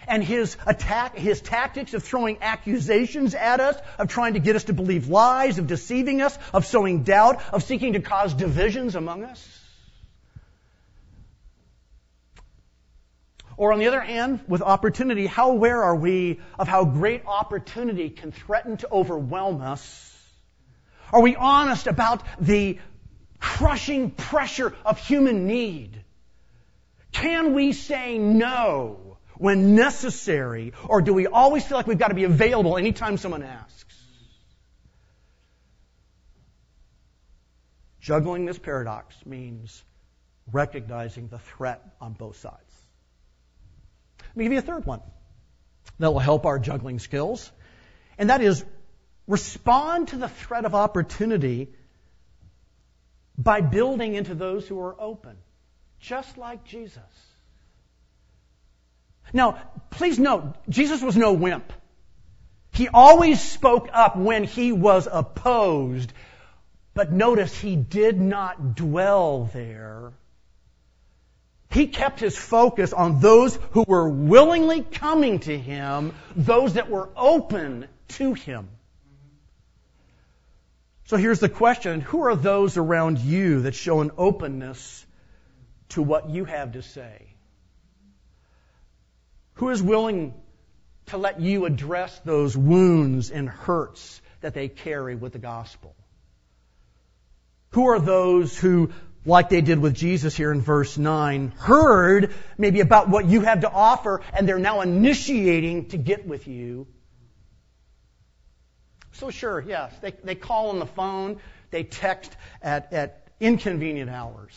and 0.07 0.23
his 0.23 0.57
attack, 0.65 1.19
his 1.19 1.41
tactics 1.41 1.93
of 1.93 2.05
throwing 2.05 2.39
accusations 2.41 3.35
at 3.35 3.59
us, 3.59 3.77
of 3.99 4.07
trying 4.07 4.35
to 4.35 4.41
get 4.41 4.55
us 4.55 4.65
to 4.65 4.73
believe 4.73 5.09
lies, 5.09 5.59
of 5.59 5.67
deceiving 5.67 6.23
us, 6.23 6.39
of 6.55 6.67
sowing 6.67 7.03
doubt, 7.03 7.43
of 7.53 7.65
seeking 7.65 7.95
to 7.95 8.01
cause 8.01 8.33
divisions 8.33 8.95
among 8.95 9.25
us? 9.25 9.62
Or 13.63 13.73
on 13.73 13.79
the 13.79 13.87
other 13.87 14.01
hand, 14.01 14.41
with 14.49 14.61
opportunity, 14.61 15.25
how 15.25 15.53
aware 15.53 15.85
are 15.85 15.95
we 15.95 16.41
of 16.59 16.67
how 16.67 16.85
great 16.85 17.23
opportunity 17.27 18.11
can 18.11 18.33
threaten 18.33 18.77
to 18.79 18.91
overwhelm 18.91 19.61
us? 19.61 20.19
Are 21.13 21.23
we 21.23 21.37
honest 21.37 21.87
about 21.87 22.25
the 22.41 22.81
crushing 23.39 24.11
pressure 24.11 24.75
of 24.85 24.99
human 24.99 25.47
need? 25.47 26.03
Can 27.13 27.55
we 27.55 27.73
say 27.73 28.19
no 28.19 29.19
when 29.37 29.77
necessary? 29.77 30.73
Or 30.89 31.01
do 31.01 31.15
we 31.15 31.29
always 31.29 31.65
feel 31.65 31.77
like 31.77 31.87
we've 31.87 31.97
got 31.97 32.09
to 32.09 32.17
be 32.17 32.25
available 32.25 32.77
anytime 32.77 33.17
someone 33.17 33.45
asks? 33.45 33.97
Juggling 38.01 38.45
this 38.45 38.59
paradox 38.59 39.15
means 39.25 39.85
recognizing 40.51 41.29
the 41.29 41.39
threat 41.39 41.81
on 42.01 42.15
both 42.15 42.39
sides. 42.39 42.72
Let 44.33 44.37
me 44.39 44.45
give 44.45 44.53
you 44.53 44.59
a 44.61 44.63
third 44.63 44.87
one 44.87 45.03
that 45.99 46.11
will 46.11 46.19
help 46.19 46.47
our 46.47 46.59
juggling 46.59 46.99
skills, 46.99 47.53
and 48.17 48.31
that 48.31 48.41
is 48.41 48.65
respond 49.27 50.09
to 50.09 50.17
the 50.17 50.29
threat 50.29 50.65
of 50.65 50.75
opportunity 50.75 51.69
by 53.37 53.61
building 53.61 54.15
into 54.15 54.35
those 54.35 54.67
who 54.67 54.81
are 54.81 54.99
open, 54.99 55.37
just 56.01 56.39
like 56.39 56.65
Jesus. 56.65 57.03
Now, 59.35 59.59
please 59.91 60.19
note, 60.19 60.55
Jesus 60.69 61.03
was 61.03 61.17
no 61.17 61.35
wimp. 61.35 61.71
He 62.73 62.89
always 62.89 63.41
spoke 63.41 63.91
up 63.93 64.17
when 64.17 64.45
he 64.45 64.73
was 64.73 65.07
opposed, 65.11 66.11
but 66.95 67.13
notice 67.13 67.59
he 67.59 67.77
did 67.77 68.19
not 68.19 68.77
dwell 68.77 69.51
there 69.53 70.15
he 71.73 71.87
kept 71.87 72.21
his 72.21 72.37
focus 72.37 72.93
on 72.93 73.21
those 73.21 73.57
who 73.71 73.85
were 73.87 74.09
willingly 74.09 74.83
coming 74.83 75.39
to 75.41 75.59
him, 75.59 76.15
those 76.37 76.75
that 76.75 76.91
were 76.91 77.09
open 77.17 77.89
to 78.09 78.35
him. 78.35 78.69
So 81.07 81.17
here's 81.17 81.41
the 81.41 81.49
question 81.49 82.01
Who 82.03 82.23
are 82.23 82.37
those 82.37 82.77
around 82.77 83.19
you 83.19 83.63
that 83.63 83.75
show 83.75 84.01
an 84.01 84.11
openness 84.19 85.07
to 85.91 86.03
what 86.03 86.31
you 86.31 86.45
have 86.45 86.73
to 86.73 86.83
say? 86.83 87.27
Who 89.55 89.71
is 89.71 89.83
willing 89.83 90.35
to 91.07 91.17
let 91.17 91.41
you 91.41 91.65
address 91.65 92.19
those 92.21 92.57
wounds 92.57 93.31
and 93.31 93.49
hurts 93.49 94.21
that 94.41 94.55
they 94.55 94.69
carry 94.69 95.15
with 95.15 95.33
the 95.33 95.39
gospel? 95.39 95.95
Who 97.71 97.87
are 97.89 98.01
those 98.01 98.59
who 98.59 98.91
like 99.25 99.49
they 99.49 99.61
did 99.61 99.79
with 99.79 99.95
Jesus 99.95 100.37
here 100.37 100.51
in 100.51 100.61
verse 100.61 100.99
9, 100.99 101.53
heard 101.57 102.35
maybe 102.59 102.81
about 102.81 103.09
what 103.09 103.27
you 103.27 103.43
have 103.43 103.61
to 103.61 103.71
offer, 103.71 104.21
and 104.33 104.49
they're 104.49 104.59
now 104.59 104.81
initiating 104.81 105.89
to 105.91 105.97
get 105.97 106.27
with 106.27 106.49
you. 106.49 106.87
So 109.13 109.31
sure, 109.31 109.61
yes, 109.61 109.93
they, 110.01 110.13
they 110.25 110.35
call 110.35 110.71
on 110.71 110.79
the 110.79 110.87
phone, 110.87 111.39
they 111.71 111.85
text 111.85 112.35
at, 112.61 112.93
at 112.93 113.29
inconvenient 113.39 114.11
hours. 114.11 114.53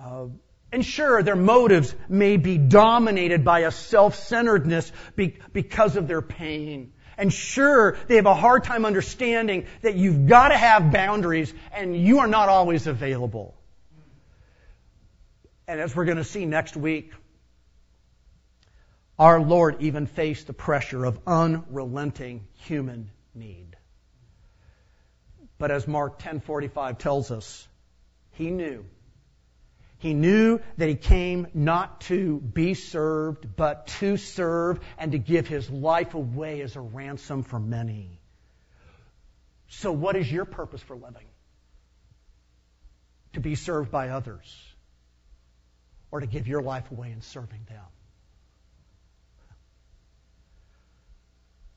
Uh, 0.00 0.26
And 0.72 0.84
sure, 0.84 1.22
their 1.22 1.36
motives 1.36 1.94
may 2.08 2.36
be 2.36 2.58
dominated 2.58 3.44
by 3.44 3.60
a 3.60 3.70
self-centeredness 3.70 4.90
because 5.52 5.94
of 5.94 6.08
their 6.08 6.20
pain. 6.20 6.93
And 7.16 7.32
sure, 7.32 7.96
they 8.06 8.16
have 8.16 8.26
a 8.26 8.34
hard 8.34 8.64
time 8.64 8.84
understanding 8.84 9.66
that 9.82 9.94
you've 9.94 10.26
got 10.26 10.48
to 10.48 10.56
have 10.56 10.92
boundaries 10.92 11.52
and 11.72 11.96
you 11.96 12.20
are 12.20 12.26
not 12.26 12.48
always 12.48 12.86
available. 12.86 13.54
And 15.66 15.80
as 15.80 15.94
we're 15.94 16.04
going 16.04 16.18
to 16.18 16.24
see 16.24 16.44
next 16.44 16.76
week, 16.76 17.12
our 19.18 19.40
Lord 19.40 19.76
even 19.80 20.06
faced 20.06 20.46
the 20.46 20.52
pressure 20.52 21.04
of 21.04 21.18
unrelenting 21.26 22.46
human 22.54 23.10
need. 23.34 23.76
But 25.56 25.70
as 25.70 25.86
Mark 25.86 26.18
10:45 26.18 26.98
tells 26.98 27.30
us, 27.30 27.66
he 28.32 28.50
knew 28.50 28.84
he 29.98 30.12
knew 30.12 30.60
that 30.76 30.88
he 30.88 30.96
came 30.96 31.46
not 31.54 32.02
to 32.02 32.38
be 32.38 32.74
served, 32.74 33.56
but 33.56 33.86
to 33.98 34.16
serve 34.16 34.80
and 34.98 35.12
to 35.12 35.18
give 35.18 35.48
his 35.48 35.70
life 35.70 36.14
away 36.14 36.60
as 36.60 36.76
a 36.76 36.80
ransom 36.80 37.42
for 37.42 37.58
many. 37.58 38.20
So, 39.68 39.92
what 39.92 40.16
is 40.16 40.30
your 40.30 40.44
purpose 40.44 40.82
for 40.82 40.96
living? 40.96 41.26
To 43.32 43.40
be 43.40 43.54
served 43.54 43.90
by 43.90 44.10
others, 44.10 44.74
or 46.10 46.20
to 46.20 46.26
give 46.26 46.46
your 46.46 46.62
life 46.62 46.90
away 46.90 47.10
in 47.10 47.22
serving 47.22 47.64
them? 47.68 47.84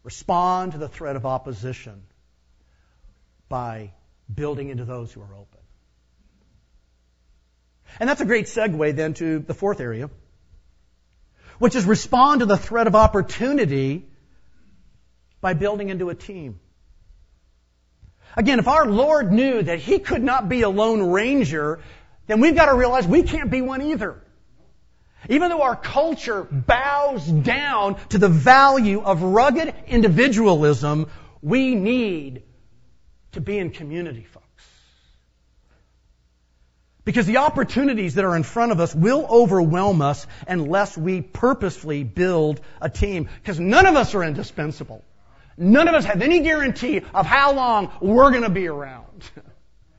Respond 0.03 0.73
to 0.73 0.77
the 0.77 0.87
threat 0.87 1.15
of 1.15 1.25
opposition 1.25 2.03
by 3.49 3.93
building 4.33 4.69
into 4.69 4.85
those 4.85 5.11
who 5.11 5.21
are 5.21 5.35
open. 5.35 5.56
And 7.99 8.09
that's 8.09 8.21
a 8.21 8.25
great 8.25 8.45
segue 8.45 8.95
then 8.95 9.13
to 9.15 9.39
the 9.39 9.53
fourth 9.53 9.79
area, 9.79 10.09
which 11.59 11.75
is 11.75 11.85
respond 11.85 12.41
to 12.41 12.45
the 12.45 12.57
threat 12.57 12.87
of 12.87 12.95
opportunity 12.95 14.05
by 15.41 15.53
building 15.53 15.89
into 15.89 16.09
a 16.09 16.15
team. 16.15 16.59
Again, 18.35 18.59
if 18.59 18.67
our 18.67 18.85
Lord 18.85 19.31
knew 19.31 19.63
that 19.63 19.79
He 19.79 19.99
could 19.99 20.23
not 20.23 20.47
be 20.47 20.61
a 20.61 20.69
lone 20.69 21.11
ranger, 21.11 21.79
then 22.27 22.39
we've 22.39 22.55
got 22.55 22.65
to 22.65 22.75
realize 22.75 23.07
we 23.07 23.23
can't 23.23 23.49
be 23.49 23.61
one 23.61 23.81
either. 23.81 24.21
Even 25.29 25.49
though 25.49 25.63
our 25.63 25.75
culture 25.75 26.43
bows 26.43 27.25
down 27.25 27.97
to 28.09 28.17
the 28.17 28.29
value 28.29 29.01
of 29.01 29.23
rugged 29.23 29.73
individualism, 29.87 31.09
we 31.41 31.75
need 31.75 32.43
to 33.31 33.41
be 33.41 33.57
in 33.57 33.71
community, 33.71 34.23
folks. 34.23 34.46
Because 37.07 37.25
the 37.25 37.37
opportunities 37.37 38.15
that 38.15 38.25
are 38.25 38.35
in 38.35 38.43
front 38.43 38.73
of 38.73 38.81
us 38.81 38.93
will 38.93 39.25
overwhelm 39.29 40.01
us 40.01 40.27
unless 40.45 40.97
we 40.97 41.21
purposefully 41.21 42.03
build 42.03 42.59
a 42.81 42.89
team. 42.89 43.29
Because 43.41 43.61
none 43.61 43.85
of 43.85 43.95
us 43.95 44.13
are 44.13 44.25
indispensable. 44.25 45.05
None 45.57 45.87
of 45.87 45.95
us 45.95 46.03
have 46.03 46.21
any 46.21 46.41
guarantee 46.41 47.03
of 47.13 47.25
how 47.25 47.53
long 47.53 47.93
we're 48.01 48.31
going 48.31 48.43
to 48.43 48.49
be 48.49 48.67
around. 48.67 49.23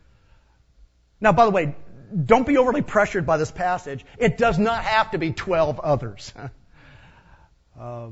now, 1.20 1.32
by 1.32 1.46
the 1.46 1.50
way, 1.50 1.76
don't 2.26 2.46
be 2.46 2.58
overly 2.58 2.82
pressured 2.82 3.24
by 3.24 3.38
this 3.38 3.50
passage. 3.50 4.04
It 4.18 4.36
does 4.36 4.58
not 4.58 4.84
have 4.84 5.12
to 5.12 5.18
be 5.18 5.32
12 5.32 5.80
others. 5.80 6.34
uh, 7.80 8.08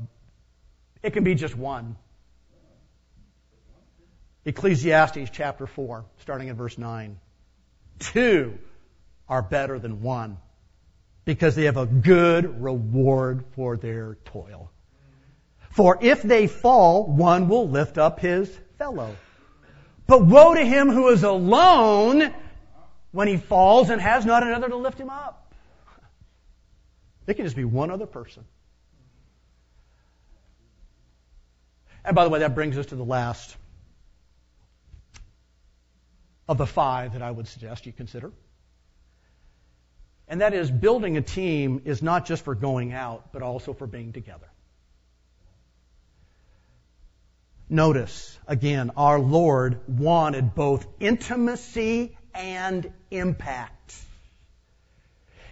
it 1.03 1.13
can 1.13 1.23
be 1.23 1.35
just 1.35 1.55
one. 1.55 1.97
Ecclesiastes 4.43 5.29
chapter 5.33 5.67
4, 5.67 6.03
starting 6.21 6.49
at 6.49 6.55
verse 6.55 6.79
9. 6.79 7.19
Two 7.99 8.57
are 9.29 9.41
better 9.41 9.79
than 9.79 10.01
one 10.01 10.37
because 11.25 11.55
they 11.55 11.65
have 11.65 11.77
a 11.77 11.85
good 11.85 12.61
reward 12.63 13.43
for 13.55 13.75
their 13.75 14.15
toil. 14.25 14.71
For 15.71 15.97
if 16.01 16.21
they 16.21 16.47
fall, 16.47 17.05
one 17.05 17.49
will 17.49 17.69
lift 17.69 17.97
up 17.97 18.19
his 18.19 18.49
fellow. 18.77 19.15
But 20.07 20.25
woe 20.25 20.53
to 20.53 20.65
him 20.65 20.89
who 20.89 21.09
is 21.09 21.23
alone 21.23 22.33
when 23.11 23.27
he 23.27 23.37
falls 23.37 23.89
and 23.89 24.01
has 24.01 24.25
not 24.25 24.43
another 24.43 24.69
to 24.69 24.77
lift 24.77 24.97
him 24.99 25.09
up. 25.09 25.53
It 27.27 27.33
can 27.33 27.45
just 27.45 27.57
be 27.57 27.65
one 27.65 27.91
other 27.91 28.05
person. 28.05 28.45
And 32.05 32.15
by 32.15 32.23
the 32.23 32.29
way, 32.29 32.39
that 32.39 32.55
brings 32.55 32.77
us 32.77 32.85
to 32.87 32.95
the 32.95 33.03
last 33.03 33.57
of 36.47 36.57
the 36.57 36.65
five 36.65 37.13
that 37.13 37.21
I 37.21 37.29
would 37.29 37.49
suggest 37.49 37.85
you 37.85 37.91
consider. 37.91 38.31
And 40.27 40.41
that 40.41 40.53
is 40.53 40.69
building 40.69 41.17
a 41.17 41.21
team 41.21 41.81
is 41.85 42.01
not 42.01 42.25
just 42.25 42.43
for 42.43 42.53
going 42.53 42.91
out, 42.91 43.31
but 43.31 43.41
also 43.41 43.73
for 43.73 43.87
being 43.87 44.11
together. 44.11 44.47
Notice, 47.69 48.37
again, 48.47 48.91
our 48.95 49.19
Lord 49.19 49.81
wanted 49.87 50.55
both 50.55 50.87
intimacy 50.99 52.17
and 52.33 52.91
impact. 53.11 53.95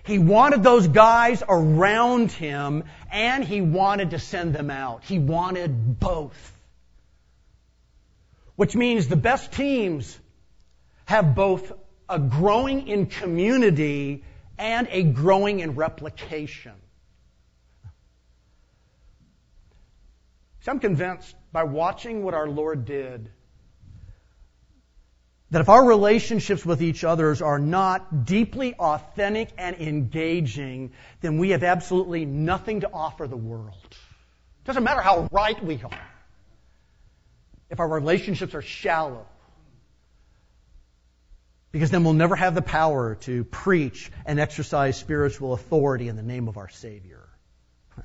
He 0.05 0.19
wanted 0.19 0.61
those 0.61 0.87
guys 0.87 1.41
around 1.47 2.31
him 2.31 2.83
and 3.11 3.43
he 3.43 3.61
wanted 3.61 4.11
to 4.11 4.19
send 4.19 4.53
them 4.53 4.69
out. 4.69 5.03
He 5.03 5.19
wanted 5.19 5.99
both. 5.99 6.53
Which 8.55 8.75
means 8.75 9.07
the 9.07 9.15
best 9.15 9.51
teams 9.51 10.17
have 11.05 11.35
both 11.35 11.71
a 12.07 12.19
growing 12.19 12.87
in 12.87 13.07
community 13.07 14.23
and 14.57 14.87
a 14.91 15.03
growing 15.03 15.59
in 15.59 15.75
replication. 15.75 16.73
So 20.61 20.71
I'm 20.71 20.79
convinced 20.79 21.35
by 21.51 21.63
watching 21.63 22.23
what 22.23 22.33
our 22.33 22.47
Lord 22.47 22.85
did 22.85 23.29
that 25.51 25.61
if 25.61 25.69
our 25.69 25.85
relationships 25.85 26.65
with 26.65 26.81
each 26.81 27.03
others 27.03 27.41
are 27.41 27.59
not 27.59 28.25
deeply 28.25 28.73
authentic 28.73 29.49
and 29.57 29.75
engaging, 29.77 30.91
then 31.21 31.37
we 31.37 31.51
have 31.51 31.63
absolutely 31.63 32.25
nothing 32.25 32.81
to 32.81 32.89
offer 32.91 33.27
the 33.27 33.37
world. 33.37 33.77
It 33.89 34.65
doesn't 34.65 34.83
matter 34.83 35.01
how 35.01 35.29
right 35.31 35.63
we 35.63 35.81
are. 35.83 36.07
If 37.69 37.79
our 37.79 37.87
relationships 37.87 38.55
are 38.55 38.61
shallow, 38.61 39.27
because 41.75 41.91
then 41.91 42.05
we'll 42.05 42.13
never 42.13 42.37
have 42.37 42.55
the 42.55 42.61
power 42.61 43.15
to 43.15 43.43
preach 43.43 44.09
and 44.25 44.39
exercise 44.39 44.97
spiritual 44.97 45.51
authority 45.51 46.07
in 46.07 46.15
the 46.15 46.23
name 46.23 46.47
of 46.47 46.55
our 46.55 46.69
Savior. 46.69 47.27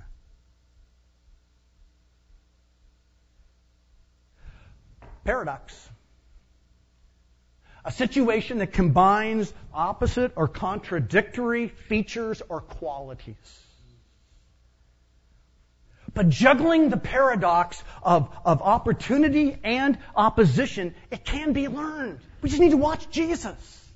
Paradox. 5.25 5.89
A 7.85 7.93
situation 7.93 8.59
that 8.59 8.73
combines 8.73 9.55
opposite 9.73 10.33
or 10.35 10.49
contradictory 10.49 11.69
features 11.69 12.43
or 12.49 12.61
qualities. 12.63 13.37
But 16.13 16.29
juggling 16.29 16.89
the 16.89 16.97
paradox 16.97 17.83
of, 18.03 18.35
of 18.45 18.63
opportunity 18.63 19.59
and 19.63 19.99
opposition, 20.17 20.95
it 21.11 21.25
can 21.25 21.53
be 21.53 21.69
learned. 21.69 22.19
We 22.43 22.49
just 22.49 22.61
need 22.61 22.71
to 22.71 22.77
watch 22.77 23.11
Jesus. 23.11 23.93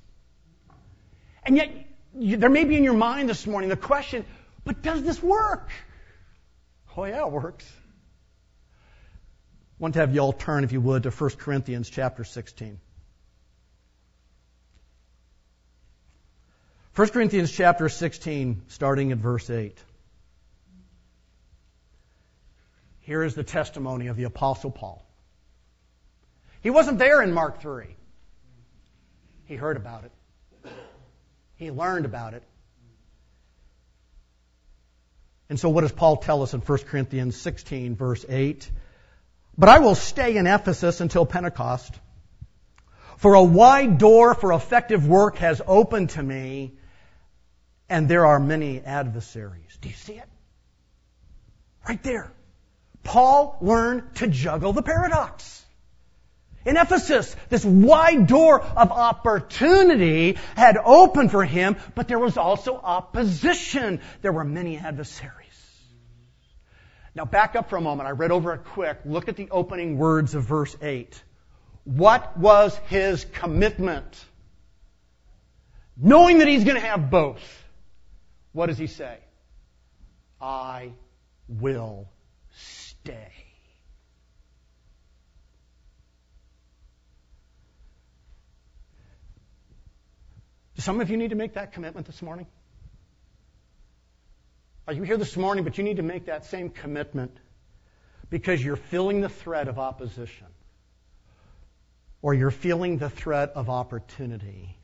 And 1.44 1.56
yet, 1.56 1.70
you, 2.16 2.36
there 2.36 2.50
may 2.50 2.64
be 2.64 2.76
in 2.76 2.84
your 2.84 2.94
mind 2.94 3.28
this 3.28 3.46
morning 3.46 3.68
the 3.68 3.76
question, 3.76 4.24
but 4.64 4.82
does 4.82 5.02
this 5.02 5.22
work? 5.22 5.70
Oh 6.96 7.04
yeah, 7.04 7.26
it 7.26 7.32
works. 7.32 7.70
I 8.70 9.82
want 9.82 9.94
to 9.94 10.00
have 10.00 10.14
you 10.14 10.20
all 10.20 10.32
turn, 10.32 10.62
if 10.62 10.72
you 10.72 10.80
would, 10.80 11.02
to 11.02 11.10
1 11.10 11.30
Corinthians 11.30 11.90
chapter 11.90 12.22
16. 12.22 12.78
1 16.94 17.08
Corinthians 17.08 17.50
chapter 17.50 17.88
16, 17.88 18.62
starting 18.68 19.10
at 19.10 19.18
verse 19.18 19.50
8. 19.50 19.76
Here 23.04 23.22
is 23.22 23.34
the 23.34 23.44
testimony 23.44 24.06
of 24.06 24.16
the 24.16 24.24
Apostle 24.24 24.70
Paul. 24.70 25.04
He 26.62 26.70
wasn't 26.70 26.98
there 26.98 27.22
in 27.22 27.32
Mark 27.32 27.60
3. 27.60 27.84
He 29.44 29.56
heard 29.56 29.76
about 29.76 30.04
it. 30.04 30.72
He 31.56 31.70
learned 31.70 32.06
about 32.06 32.32
it. 32.32 32.42
And 35.50 35.60
so 35.60 35.68
what 35.68 35.82
does 35.82 35.92
Paul 35.92 36.16
tell 36.16 36.42
us 36.42 36.54
in 36.54 36.60
1 36.60 36.78
Corinthians 36.78 37.36
16 37.36 37.94
verse 37.94 38.24
8? 38.26 38.70
But 39.58 39.68
I 39.68 39.80
will 39.80 39.94
stay 39.94 40.38
in 40.38 40.46
Ephesus 40.46 41.02
until 41.02 41.26
Pentecost. 41.26 41.94
For 43.18 43.34
a 43.34 43.44
wide 43.44 43.98
door 43.98 44.34
for 44.34 44.54
effective 44.54 45.06
work 45.06 45.36
has 45.36 45.60
opened 45.66 46.10
to 46.10 46.22
me, 46.22 46.72
and 47.90 48.08
there 48.08 48.24
are 48.24 48.40
many 48.40 48.80
adversaries. 48.80 49.76
Do 49.82 49.90
you 49.90 49.94
see 49.94 50.14
it? 50.14 50.28
Right 51.86 52.02
there. 52.02 52.32
Paul 53.04 53.58
learned 53.60 54.14
to 54.16 54.26
juggle 54.26 54.72
the 54.72 54.82
paradox. 54.82 55.64
In 56.64 56.78
Ephesus, 56.78 57.36
this 57.50 57.64
wide 57.64 58.26
door 58.26 58.62
of 58.62 58.90
opportunity 58.90 60.38
had 60.56 60.78
opened 60.82 61.30
for 61.30 61.44
him, 61.44 61.76
but 61.94 62.08
there 62.08 62.18
was 62.18 62.38
also 62.38 62.76
opposition. 62.76 64.00
There 64.22 64.32
were 64.32 64.44
many 64.44 64.78
adversaries. 64.78 65.30
Now 67.14 67.26
back 67.26 67.54
up 67.54 67.68
for 67.68 67.76
a 67.76 67.80
moment. 67.82 68.08
I 68.08 68.12
read 68.12 68.32
over 68.32 68.54
it 68.54 68.64
quick. 68.64 68.98
Look 69.04 69.28
at 69.28 69.36
the 69.36 69.50
opening 69.50 69.98
words 69.98 70.34
of 70.34 70.44
verse 70.44 70.74
8. 70.80 71.22
What 71.84 72.36
was 72.38 72.74
his 72.88 73.26
commitment? 73.26 74.24
Knowing 75.96 76.38
that 76.38 76.48
he's 76.48 76.64
going 76.64 76.80
to 76.80 76.86
have 76.86 77.10
both, 77.10 77.42
what 78.52 78.66
does 78.66 78.78
he 78.78 78.86
say? 78.86 79.18
I 80.40 80.92
will 81.46 82.08
stay. 83.04 83.28
Do 90.76 90.82
some 90.82 91.00
of 91.00 91.10
you 91.10 91.18
need 91.18 91.30
to 91.30 91.36
make 91.36 91.54
that 91.54 91.72
commitment 91.72 92.06
this 92.06 92.22
morning? 92.22 92.46
Are 94.88 94.94
you 94.94 95.02
here 95.02 95.18
this 95.18 95.36
morning, 95.36 95.64
but 95.64 95.76
you 95.76 95.84
need 95.84 95.98
to 95.98 96.02
make 96.02 96.26
that 96.26 96.46
same 96.46 96.70
commitment 96.70 97.36
because 98.30 98.64
you're 98.64 98.76
feeling 98.76 99.20
the 99.20 99.28
threat 99.28 99.68
of 99.68 99.78
opposition 99.78 100.46
or 102.22 102.32
you're 102.32 102.50
feeling 102.50 102.96
the 102.96 103.10
threat 103.10 103.52
of 103.54 103.68
opportunity? 103.68 104.78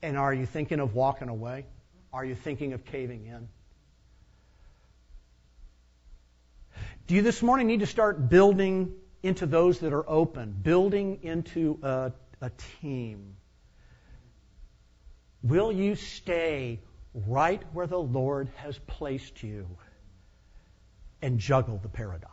And 0.00 0.16
are 0.16 0.32
you 0.32 0.46
thinking 0.46 0.78
of 0.78 0.94
walking 0.94 1.28
away? 1.28 1.66
Are 2.12 2.24
you 2.24 2.36
thinking 2.36 2.72
of 2.72 2.84
caving 2.84 3.26
in? 3.26 3.48
Do 7.06 7.14
you 7.14 7.22
this 7.22 7.40
morning 7.40 7.68
need 7.68 7.80
to 7.80 7.86
start 7.86 8.28
building 8.28 8.92
into 9.22 9.46
those 9.46 9.78
that 9.80 9.92
are 9.92 10.08
open, 10.08 10.50
building 10.50 11.20
into 11.22 11.78
a, 11.82 12.12
a 12.40 12.50
team? 12.80 13.36
Will 15.40 15.70
you 15.70 15.94
stay 15.94 16.80
right 17.14 17.62
where 17.72 17.86
the 17.86 17.98
Lord 17.98 18.48
has 18.56 18.76
placed 18.88 19.44
you 19.44 19.68
and 21.22 21.38
juggle 21.38 21.78
the 21.80 21.88
paradox? 21.88 22.32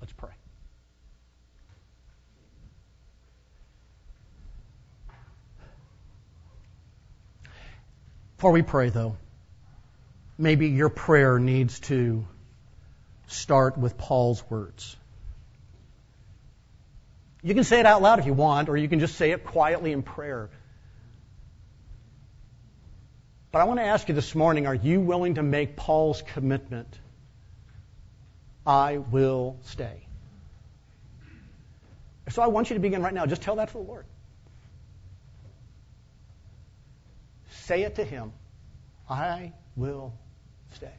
Let's 0.00 0.12
pray. 0.12 0.30
Before 8.36 8.50
we 8.50 8.62
pray, 8.62 8.90
though, 8.90 9.16
maybe 10.38 10.68
your 10.68 10.88
prayer 10.88 11.38
needs 11.38 11.80
to 11.80 12.26
start 13.26 13.76
with 13.78 13.96
Paul's 13.96 14.42
words. 14.50 14.96
You 17.42 17.54
can 17.54 17.64
say 17.64 17.80
it 17.80 17.86
out 17.86 18.02
loud 18.02 18.18
if 18.18 18.26
you 18.26 18.34
want, 18.34 18.68
or 18.68 18.76
you 18.76 18.88
can 18.88 18.98
just 18.98 19.16
say 19.16 19.30
it 19.30 19.44
quietly 19.44 19.92
in 19.92 20.02
prayer. 20.02 20.50
But 23.52 23.60
I 23.60 23.64
want 23.64 23.78
to 23.78 23.84
ask 23.84 24.08
you 24.08 24.14
this 24.14 24.34
morning 24.34 24.66
are 24.66 24.74
you 24.74 25.00
willing 25.00 25.36
to 25.36 25.42
make 25.42 25.76
Paul's 25.76 26.22
commitment? 26.22 26.98
I 28.66 28.98
will 28.98 29.58
stay. 29.62 30.06
So 32.28 32.42
I 32.42 32.48
want 32.48 32.68
you 32.68 32.74
to 32.74 32.80
begin 32.80 33.02
right 33.02 33.14
now. 33.14 33.26
Just 33.26 33.42
tell 33.42 33.56
that 33.56 33.68
to 33.68 33.74
the 33.74 33.78
Lord. 33.78 34.04
Say 37.50 37.82
it 37.82 37.94
to 37.96 38.04
Him. 38.04 38.32
I 39.08 39.52
will 39.76 40.12
stay. 40.76 40.92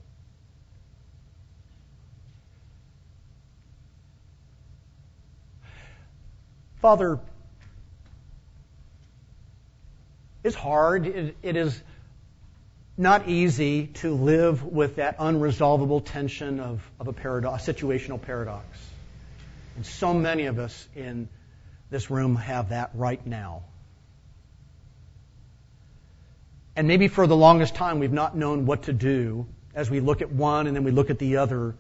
Father, 6.81 7.19
it's 10.43 10.55
hard. 10.55 11.05
it, 11.05 11.37
it 11.41 11.55
is 11.55 11.81
not 12.97 13.27
easy 13.27 13.87
to 13.87 14.15
live 14.15 14.63
with 14.63 14.95
that 14.95 15.19
unresolvable 15.19 16.03
tension 16.03 16.59
of, 16.59 16.81
of 16.99 17.07
a, 17.07 17.13
paradox, 17.13 17.67
a 17.67 17.73
situational 17.73 18.19
paradox. 18.19 18.65
And 19.75 19.85
so 19.85 20.13
many 20.13 20.47
of 20.47 20.57
us 20.57 20.87
in 20.95 21.29
this 21.91 22.09
room 22.09 22.35
have 22.35 22.69
that 22.69 22.91
right 22.95 23.23
now. 23.25 23.63
And 26.75 26.87
maybe 26.87 27.07
for 27.07 27.27
the 27.27 27.35
longest 27.35 27.75
time 27.75 27.99
we've 27.99 28.11
not 28.11 28.35
known 28.35 28.65
what 28.65 28.83
to 28.83 28.93
do 28.93 29.47
as 29.77 29.89
we 29.89 30.01
look 30.01 30.21
at 30.21 30.31
one 30.31 30.67
and 30.67 30.75
then 30.75 30.83
we 30.83 30.91
look 30.91 31.09
at 31.09 31.19
the 31.19 31.37
other 31.37 31.75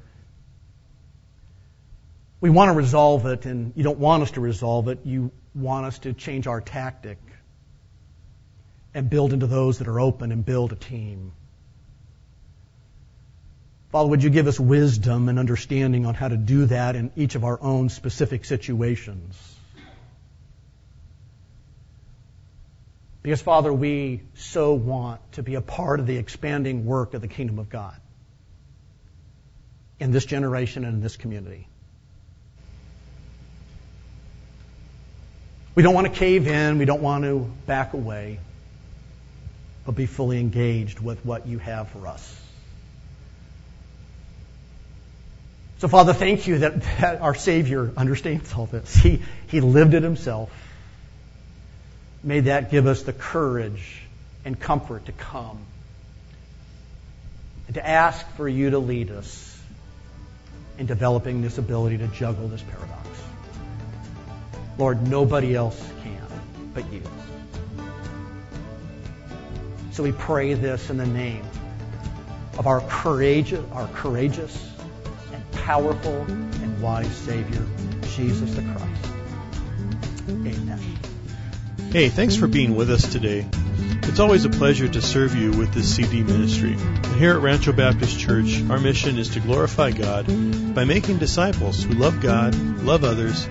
we 2.39 2.49
want 2.51 2.69
to 2.69 2.73
resolve 2.73 3.25
it, 3.25 3.45
and 3.45 3.73
you 3.75 3.83
don't 3.83 3.97
want 3.97 4.23
us 4.23 4.31
to 4.31 4.41
resolve 4.41 4.87
it. 4.89 4.99
You 5.03 5.31
want 5.55 5.87
us 5.87 5.99
to 5.99 6.13
change 6.13 6.45
our 6.45 6.61
tactic 6.61 7.17
and 8.93 9.09
build 9.09 9.33
into 9.33 9.47
those 9.47 9.79
that 9.79 9.87
are 9.87 9.99
open 9.99 10.31
and 10.31 10.45
build 10.45 10.71
a 10.71 10.75
team. 10.75 11.31
Father, 13.91 14.09
would 14.09 14.21
you 14.21 14.29
give 14.29 14.47
us 14.47 14.59
wisdom 14.59 15.29
and 15.29 15.39
understanding 15.39 16.05
on 16.05 16.13
how 16.13 16.27
to 16.27 16.37
do 16.37 16.67
that 16.67 16.95
in 16.95 17.11
each 17.15 17.35
of 17.35 17.43
our 17.43 17.59
own 17.59 17.89
specific 17.89 18.45
situations? 18.45 19.56
Because, 23.21 23.41
Father, 23.41 23.73
we 23.73 24.21
so 24.35 24.73
want 24.73 25.19
to 25.33 25.43
be 25.43 25.55
a 25.55 25.61
part 25.61 25.99
of 25.99 26.07
the 26.07 26.17
expanding 26.17 26.85
work 26.85 27.13
of 27.13 27.21
the 27.21 27.27
kingdom 27.27 27.59
of 27.59 27.69
God 27.69 27.95
in 29.99 30.11
this 30.11 30.25
generation 30.25 30.85
and 30.85 30.95
in 30.95 31.01
this 31.01 31.17
community. 31.17 31.67
We 35.75 35.83
don't 35.83 35.93
want 35.93 36.07
to 36.07 36.13
cave 36.13 36.47
in. 36.47 36.79
We 36.79 36.85
don't 36.85 37.01
want 37.01 37.23
to 37.23 37.51
back 37.67 37.93
away, 37.93 38.39
but 39.85 39.93
be 39.93 40.05
fully 40.05 40.39
engaged 40.39 40.99
with 40.99 41.23
what 41.23 41.47
you 41.47 41.59
have 41.59 41.89
for 41.89 42.07
us. 42.07 42.41
So, 45.79 45.87
Father, 45.87 46.13
thank 46.13 46.47
you 46.47 46.59
that, 46.59 46.81
that 46.81 47.21
our 47.21 47.35
Savior 47.35 47.91
understands 47.95 48.51
all 48.53 48.65
this. 48.65 48.95
He, 48.95 49.21
he 49.47 49.61
lived 49.61 49.93
it 49.93 50.01
himself. 50.01 50.49
May 52.23 52.41
that 52.41 52.71
give 52.71 52.87
us 52.87 53.03
the 53.03 53.13
courage 53.13 54.01
and 54.43 54.59
comfort 54.59 55.05
to 55.05 55.11
come 55.11 55.59
and 57.67 57.75
to 57.75 57.87
ask 57.87 58.25
for 58.35 58.47
you 58.47 58.71
to 58.71 58.79
lead 58.79 59.11
us 59.11 59.61
in 60.77 60.85
developing 60.85 61.41
this 61.41 61.57
ability 61.57 61.97
to 61.99 62.07
juggle 62.07 62.47
this 62.47 62.61
paradox. 62.61 63.07
Lord, 64.77 65.07
nobody 65.07 65.55
else 65.55 65.79
can 66.03 66.21
but 66.73 66.91
you. 66.93 67.01
So 69.91 70.03
we 70.03 70.11
pray 70.11 70.53
this 70.53 70.91
in 70.91 70.97
the 70.97 71.07
name 71.07 71.43
of 72.57 72.67
our 72.67 72.81
courageous, 72.81 73.65
our 73.71 73.87
courageous 73.87 74.71
and 75.33 75.51
powerful 75.51 76.21
and 76.21 76.81
wise 76.81 77.11
Savior, 77.15 77.65
Jesus 78.15 78.53
the 78.53 78.61
Christ. 78.61 79.13
Amen. 80.29 80.97
Hey, 81.89 82.09
thanks 82.09 82.35
for 82.35 82.47
being 82.47 82.75
with 82.75 82.91
us 82.91 83.09
today. 83.09 83.45
It's 84.03 84.19
always 84.19 84.43
a 84.43 84.49
pleasure 84.49 84.89
to 84.89 85.01
serve 85.01 85.33
you 85.35 85.51
with 85.51 85.73
this 85.73 85.95
CD 85.95 86.21
ministry. 86.21 86.73
And 86.73 87.15
here 87.15 87.31
at 87.31 87.41
Rancho 87.41 87.71
Baptist 87.71 88.19
Church, 88.19 88.61
our 88.69 88.77
mission 88.77 89.17
is 89.17 89.29
to 89.29 89.39
glorify 89.39 89.91
God 89.91 90.27
by 90.75 90.83
making 90.83 91.17
disciples 91.17 91.81
who 91.81 91.93
love 91.93 92.19
God, 92.19 92.55
love 92.83 93.05
others, 93.05 93.45